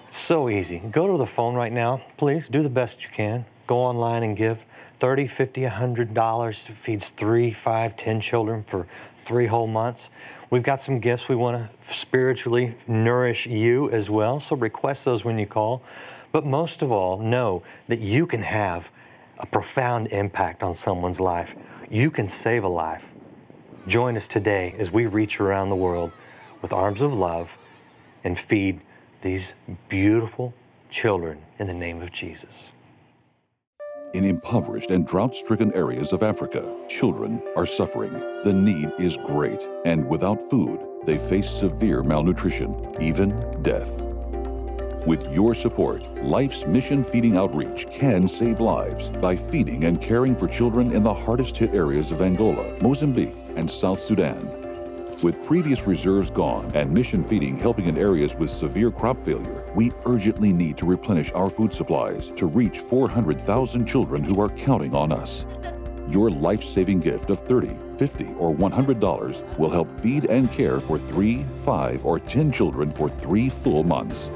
It's 0.06 0.16
so 0.16 0.48
easy. 0.48 0.78
Go 0.78 1.10
to 1.10 1.18
the 1.18 1.26
phone 1.26 1.54
right 1.54 1.72
now, 1.72 2.02
please. 2.16 2.48
Do 2.48 2.62
the 2.62 2.70
best 2.70 3.02
you 3.02 3.08
can. 3.10 3.46
Go 3.66 3.78
online 3.78 4.22
and 4.22 4.36
give 4.36 4.66
30, 4.98 5.26
50, 5.26 5.62
100 5.62 6.14
dollars 6.14 6.66
feeds 6.66 7.10
three, 7.10 7.50
five, 7.50 7.96
ten 7.96 8.20
children 8.20 8.62
for 8.62 8.86
three 9.24 9.46
whole 9.46 9.66
months. 9.66 10.10
We've 10.50 10.62
got 10.62 10.80
some 10.80 11.00
gifts 11.00 11.28
we 11.28 11.34
want 11.34 11.56
to 11.56 11.92
spiritually 11.94 12.74
nourish 12.86 13.46
you 13.46 13.90
as 13.90 14.08
well, 14.10 14.38
so 14.38 14.54
request 14.54 15.04
those 15.04 15.24
when 15.24 15.38
you 15.38 15.46
call. 15.46 15.82
But 16.30 16.44
most 16.44 16.82
of 16.82 16.92
all, 16.92 17.18
know 17.18 17.62
that 17.88 18.00
you 18.00 18.26
can 18.26 18.42
have 18.42 18.92
a 19.38 19.46
profound 19.46 20.08
impact 20.08 20.62
on 20.62 20.74
someone's 20.74 21.20
life. 21.20 21.56
You 21.90 22.10
can 22.10 22.28
save 22.28 22.62
a 22.64 22.68
life. 22.68 23.13
Join 23.86 24.16
us 24.16 24.28
today 24.28 24.74
as 24.78 24.90
we 24.90 25.04
reach 25.04 25.40
around 25.40 25.68
the 25.68 25.76
world 25.76 26.10
with 26.62 26.72
arms 26.72 27.02
of 27.02 27.12
love 27.12 27.58
and 28.22 28.38
feed 28.38 28.80
these 29.20 29.54
beautiful 29.90 30.54
children 30.88 31.38
in 31.58 31.66
the 31.66 31.74
name 31.74 32.00
of 32.00 32.10
Jesus. 32.10 32.72
In 34.14 34.24
impoverished 34.24 34.90
and 34.90 35.06
drought 35.06 35.34
stricken 35.34 35.72
areas 35.74 36.12
of 36.12 36.22
Africa, 36.22 36.74
children 36.88 37.42
are 37.56 37.66
suffering. 37.66 38.12
The 38.42 38.52
need 38.52 38.92
is 38.98 39.18
great, 39.18 39.68
and 39.84 40.08
without 40.08 40.40
food, 40.40 40.80
they 41.04 41.18
face 41.18 41.50
severe 41.50 42.02
malnutrition, 42.02 42.94
even 43.00 43.38
death. 43.62 44.13
With 45.06 45.34
your 45.34 45.52
support, 45.52 46.08
Life's 46.24 46.66
Mission 46.66 47.04
Feeding 47.04 47.36
Outreach 47.36 47.86
can 47.90 48.26
save 48.26 48.58
lives 48.58 49.10
by 49.10 49.36
feeding 49.36 49.84
and 49.84 50.00
caring 50.00 50.34
for 50.34 50.48
children 50.48 50.92
in 50.92 51.02
the 51.02 51.12
hardest 51.12 51.58
hit 51.58 51.74
areas 51.74 52.10
of 52.10 52.22
Angola, 52.22 52.74
Mozambique, 52.80 53.36
and 53.56 53.70
South 53.70 53.98
Sudan. 53.98 54.48
With 55.22 55.44
previous 55.44 55.86
reserves 55.86 56.30
gone 56.30 56.72
and 56.74 56.90
mission 56.90 57.22
feeding 57.22 57.58
helping 57.58 57.84
in 57.84 57.98
areas 57.98 58.34
with 58.34 58.48
severe 58.48 58.90
crop 58.90 59.22
failure, 59.22 59.70
we 59.74 59.92
urgently 60.06 60.54
need 60.54 60.78
to 60.78 60.86
replenish 60.86 61.30
our 61.32 61.50
food 61.50 61.74
supplies 61.74 62.30
to 62.30 62.46
reach 62.46 62.78
400,000 62.78 63.84
children 63.84 64.24
who 64.24 64.40
are 64.40 64.48
counting 64.48 64.94
on 64.94 65.12
us. 65.12 65.46
Your 66.08 66.30
life 66.30 66.62
saving 66.62 67.00
gift 67.00 67.28
of 67.28 67.44
$30, 67.44 67.98
$50, 67.98 68.40
or 68.40 68.54
$100 68.54 69.58
will 69.58 69.70
help 69.70 69.98
feed 69.98 70.30
and 70.30 70.50
care 70.50 70.80
for 70.80 70.96
three, 70.96 71.44
five, 71.52 72.06
or 72.06 72.18
10 72.18 72.50
children 72.50 72.90
for 72.90 73.10
three 73.10 73.50
full 73.50 73.82
months. 73.84 74.30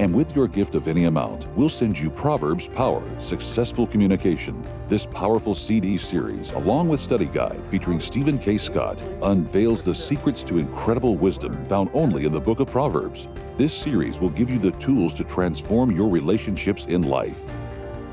And 0.00 0.14
with 0.14 0.34
your 0.34 0.48
gift 0.48 0.74
of 0.74 0.88
any 0.88 1.04
amount, 1.04 1.48
we'll 1.56 1.68
send 1.68 2.00
you 2.00 2.08
Proverbs 2.08 2.70
Power 2.70 3.20
Successful 3.20 3.86
Communication. 3.86 4.66
This 4.88 5.04
powerful 5.04 5.54
CD 5.54 5.98
series, 5.98 6.52
along 6.52 6.88
with 6.88 7.00
study 7.00 7.26
guide 7.26 7.68
featuring 7.68 8.00
Stephen 8.00 8.38
K. 8.38 8.56
Scott, 8.56 9.04
unveils 9.22 9.84
the 9.84 9.94
secrets 9.94 10.42
to 10.44 10.56
incredible 10.56 11.18
wisdom 11.18 11.66
found 11.66 11.90
only 11.92 12.24
in 12.24 12.32
the 12.32 12.40
book 12.40 12.60
of 12.60 12.70
Proverbs. 12.70 13.28
This 13.58 13.74
series 13.74 14.20
will 14.20 14.30
give 14.30 14.48
you 14.48 14.58
the 14.58 14.70
tools 14.78 15.12
to 15.14 15.24
transform 15.24 15.90
your 15.90 16.08
relationships 16.08 16.86
in 16.86 17.02
life. 17.02 17.44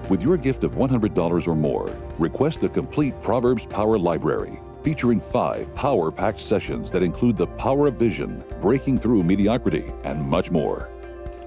With 0.09 0.21
your 0.21 0.35
gift 0.35 0.65
of 0.65 0.75
$100 0.75 1.47
or 1.47 1.55
more, 1.55 1.97
request 2.19 2.59
the 2.59 2.67
complete 2.67 3.21
Proverbs 3.21 3.65
Power 3.65 3.97
Library 3.97 4.59
featuring 4.83 5.21
five 5.21 5.73
power 5.73 6.11
packed 6.11 6.39
sessions 6.39 6.91
that 6.91 7.03
include 7.03 7.37
the 7.37 7.47
power 7.47 7.87
of 7.87 7.97
vision, 7.97 8.43
breaking 8.61 8.97
through 8.97 9.23
mediocrity, 9.23 9.91
and 10.03 10.21
much 10.21 10.51
more. 10.51 10.96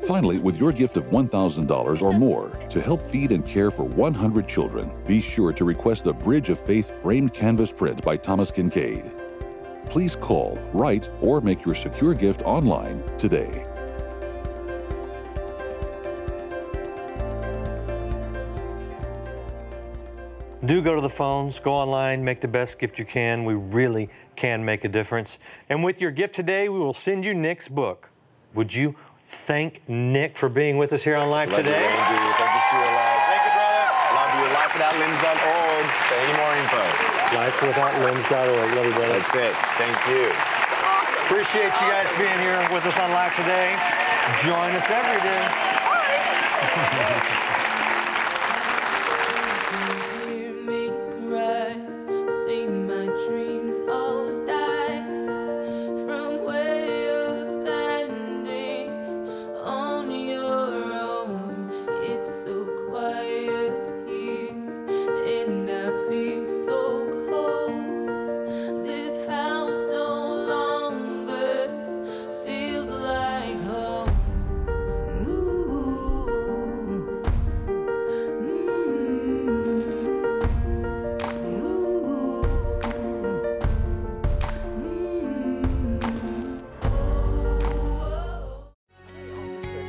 Finally, 0.04 0.38
with 0.38 0.58
your 0.58 0.72
gift 0.72 0.96
of 0.96 1.08
$1,000 1.10 2.02
or 2.02 2.12
more 2.12 2.50
to 2.68 2.80
help 2.80 3.02
feed 3.02 3.30
and 3.32 3.44
care 3.44 3.70
for 3.70 3.84
100 3.84 4.48
children, 4.48 4.90
be 5.06 5.20
sure 5.20 5.52
to 5.52 5.64
request 5.64 6.04
the 6.04 6.12
Bridge 6.12 6.48
of 6.48 6.58
Faith 6.58 7.02
framed 7.02 7.34
canvas 7.34 7.70
print 7.72 8.02
by 8.02 8.16
Thomas 8.16 8.50
Kinkade. 8.50 9.16
Please 9.90 10.16
call, 10.16 10.58
write, 10.72 11.10
or 11.20 11.40
make 11.40 11.64
your 11.66 11.74
secure 11.74 12.14
gift 12.14 12.42
online 12.42 13.04
today. 13.16 13.66
Do 20.64 20.82
go 20.82 20.94
to 20.94 21.00
the 21.00 21.10
phones, 21.10 21.58
go 21.58 21.72
online, 21.72 22.24
make 22.24 22.40
the 22.40 22.48
best 22.48 22.78
gift 22.78 22.98
you 22.98 23.04
can. 23.04 23.44
We 23.44 23.54
really 23.54 24.08
can 24.36 24.64
make 24.64 24.84
a 24.84 24.88
difference. 24.88 25.38
And 25.68 25.82
with 25.82 26.00
your 26.00 26.10
gift 26.10 26.34
today, 26.34 26.68
we 26.68 26.78
will 26.78 26.94
send 26.94 27.24
you 27.24 27.34
Nick's 27.34 27.66
book. 27.66 28.10
Would 28.54 28.74
you 28.74 28.94
thank 29.30 29.80
Nick 29.88 30.36
for 30.36 30.48
being 30.48 30.76
with 30.76 30.92
us 30.92 31.02
here 31.02 31.14
on 31.16 31.30
Life 31.30 31.50
Love 31.50 31.62
today? 31.62 31.78
You, 31.78 31.86
Andy. 31.86 32.18
Thank 32.34 32.50
you, 32.50 32.62
Sheila. 32.66 33.06
Thank 33.30 33.42
you, 33.46 33.52
brother. 33.54 33.86
Love 34.18 34.32
you. 34.34 34.46
Lifewithoutlimbs.org 34.58 35.84
for 35.86 36.18
any 36.18 36.34
more 36.34 36.52
info. 36.58 36.82
Lifewithoutlimbs.org. 37.38 38.74
Love 38.74 38.86
you, 38.86 38.92
brother. 38.92 39.14
That's 39.22 39.34
it. 39.34 39.54
Thank 39.78 39.96
you. 40.10 40.34
Appreciate 41.30 41.70
you 41.78 41.86
guys 41.86 42.10
being 42.18 42.38
here 42.42 42.58
with 42.74 42.84
us 42.86 42.98
on 42.98 43.10
Live 43.12 43.34
today. 43.36 43.78
Join 44.42 44.74
us 44.74 44.90
every 44.90 45.20
day. 45.22 45.46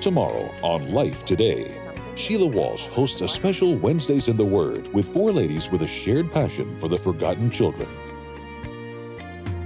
Tomorrow 0.02 0.52
on 0.64 0.92
Life 0.92 1.26
Today, 1.26 1.80
Sheila 2.16 2.48
Walsh 2.48 2.88
hosts 2.88 3.22
a 3.22 3.28
special 3.28 3.76
Wednesdays 3.76 4.30
in 4.30 4.36
the 4.36 4.44
Word 4.44 4.92
with 4.96 5.08
four 5.08 5.32
ladies 5.32 5.70
with 5.70 5.84
a 5.84 5.88
shared 5.88 6.32
passion 6.32 6.76
for 6.80 6.88
the 6.88 6.98
forgotten 6.98 7.52
children. 7.52 7.88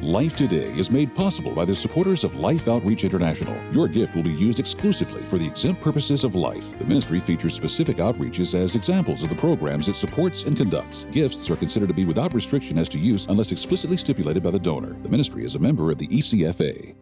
Life 0.02 0.36
Today 0.36 0.74
is 0.74 0.92
made 0.92 1.16
possible 1.16 1.54
by 1.54 1.64
the 1.64 1.74
supporters 1.74 2.26
of 2.26 2.36
Life 2.36 2.68
Outreach 2.68 3.06
International. 3.06 3.58
Your 3.72 3.88
gift 3.88 4.14
will 4.14 4.24
be 4.24 4.34
used 4.34 4.60
exclusively 4.60 5.22
for 5.22 5.38
the 5.38 5.48
exempt 5.48 5.82
purposes 5.82 6.26
of 6.26 6.36
life. 6.36 6.78
The 6.80 6.86
ministry 6.86 7.22
features 7.22 7.54
specific 7.54 7.96
outreaches 7.96 8.54
as 8.54 8.76
examples 8.76 9.24
of 9.24 9.30
the 9.30 9.38
programs 9.38 9.88
it 9.88 9.96
supports 9.96 10.44
and 10.44 10.58
conducts. 10.58 11.06
Gifts 11.12 11.50
are 11.50 11.56
considered 11.56 11.88
to 11.88 11.96
be 11.96 12.04
without 12.04 12.34
restriction 12.34 12.78
as 12.78 12.90
to 12.90 12.98
use 12.98 13.26
unless 13.28 13.54
explicitly 13.54 13.96
stipulated 13.96 14.44
by 14.44 14.52
the 14.52 14.60
donor. 14.60 14.98
The 15.02 15.10
ministry 15.10 15.46
is 15.46 15.56
a 15.56 15.60
member 15.60 15.92
of 15.92 15.98
the 15.98 16.08
ECFA. 16.08 16.94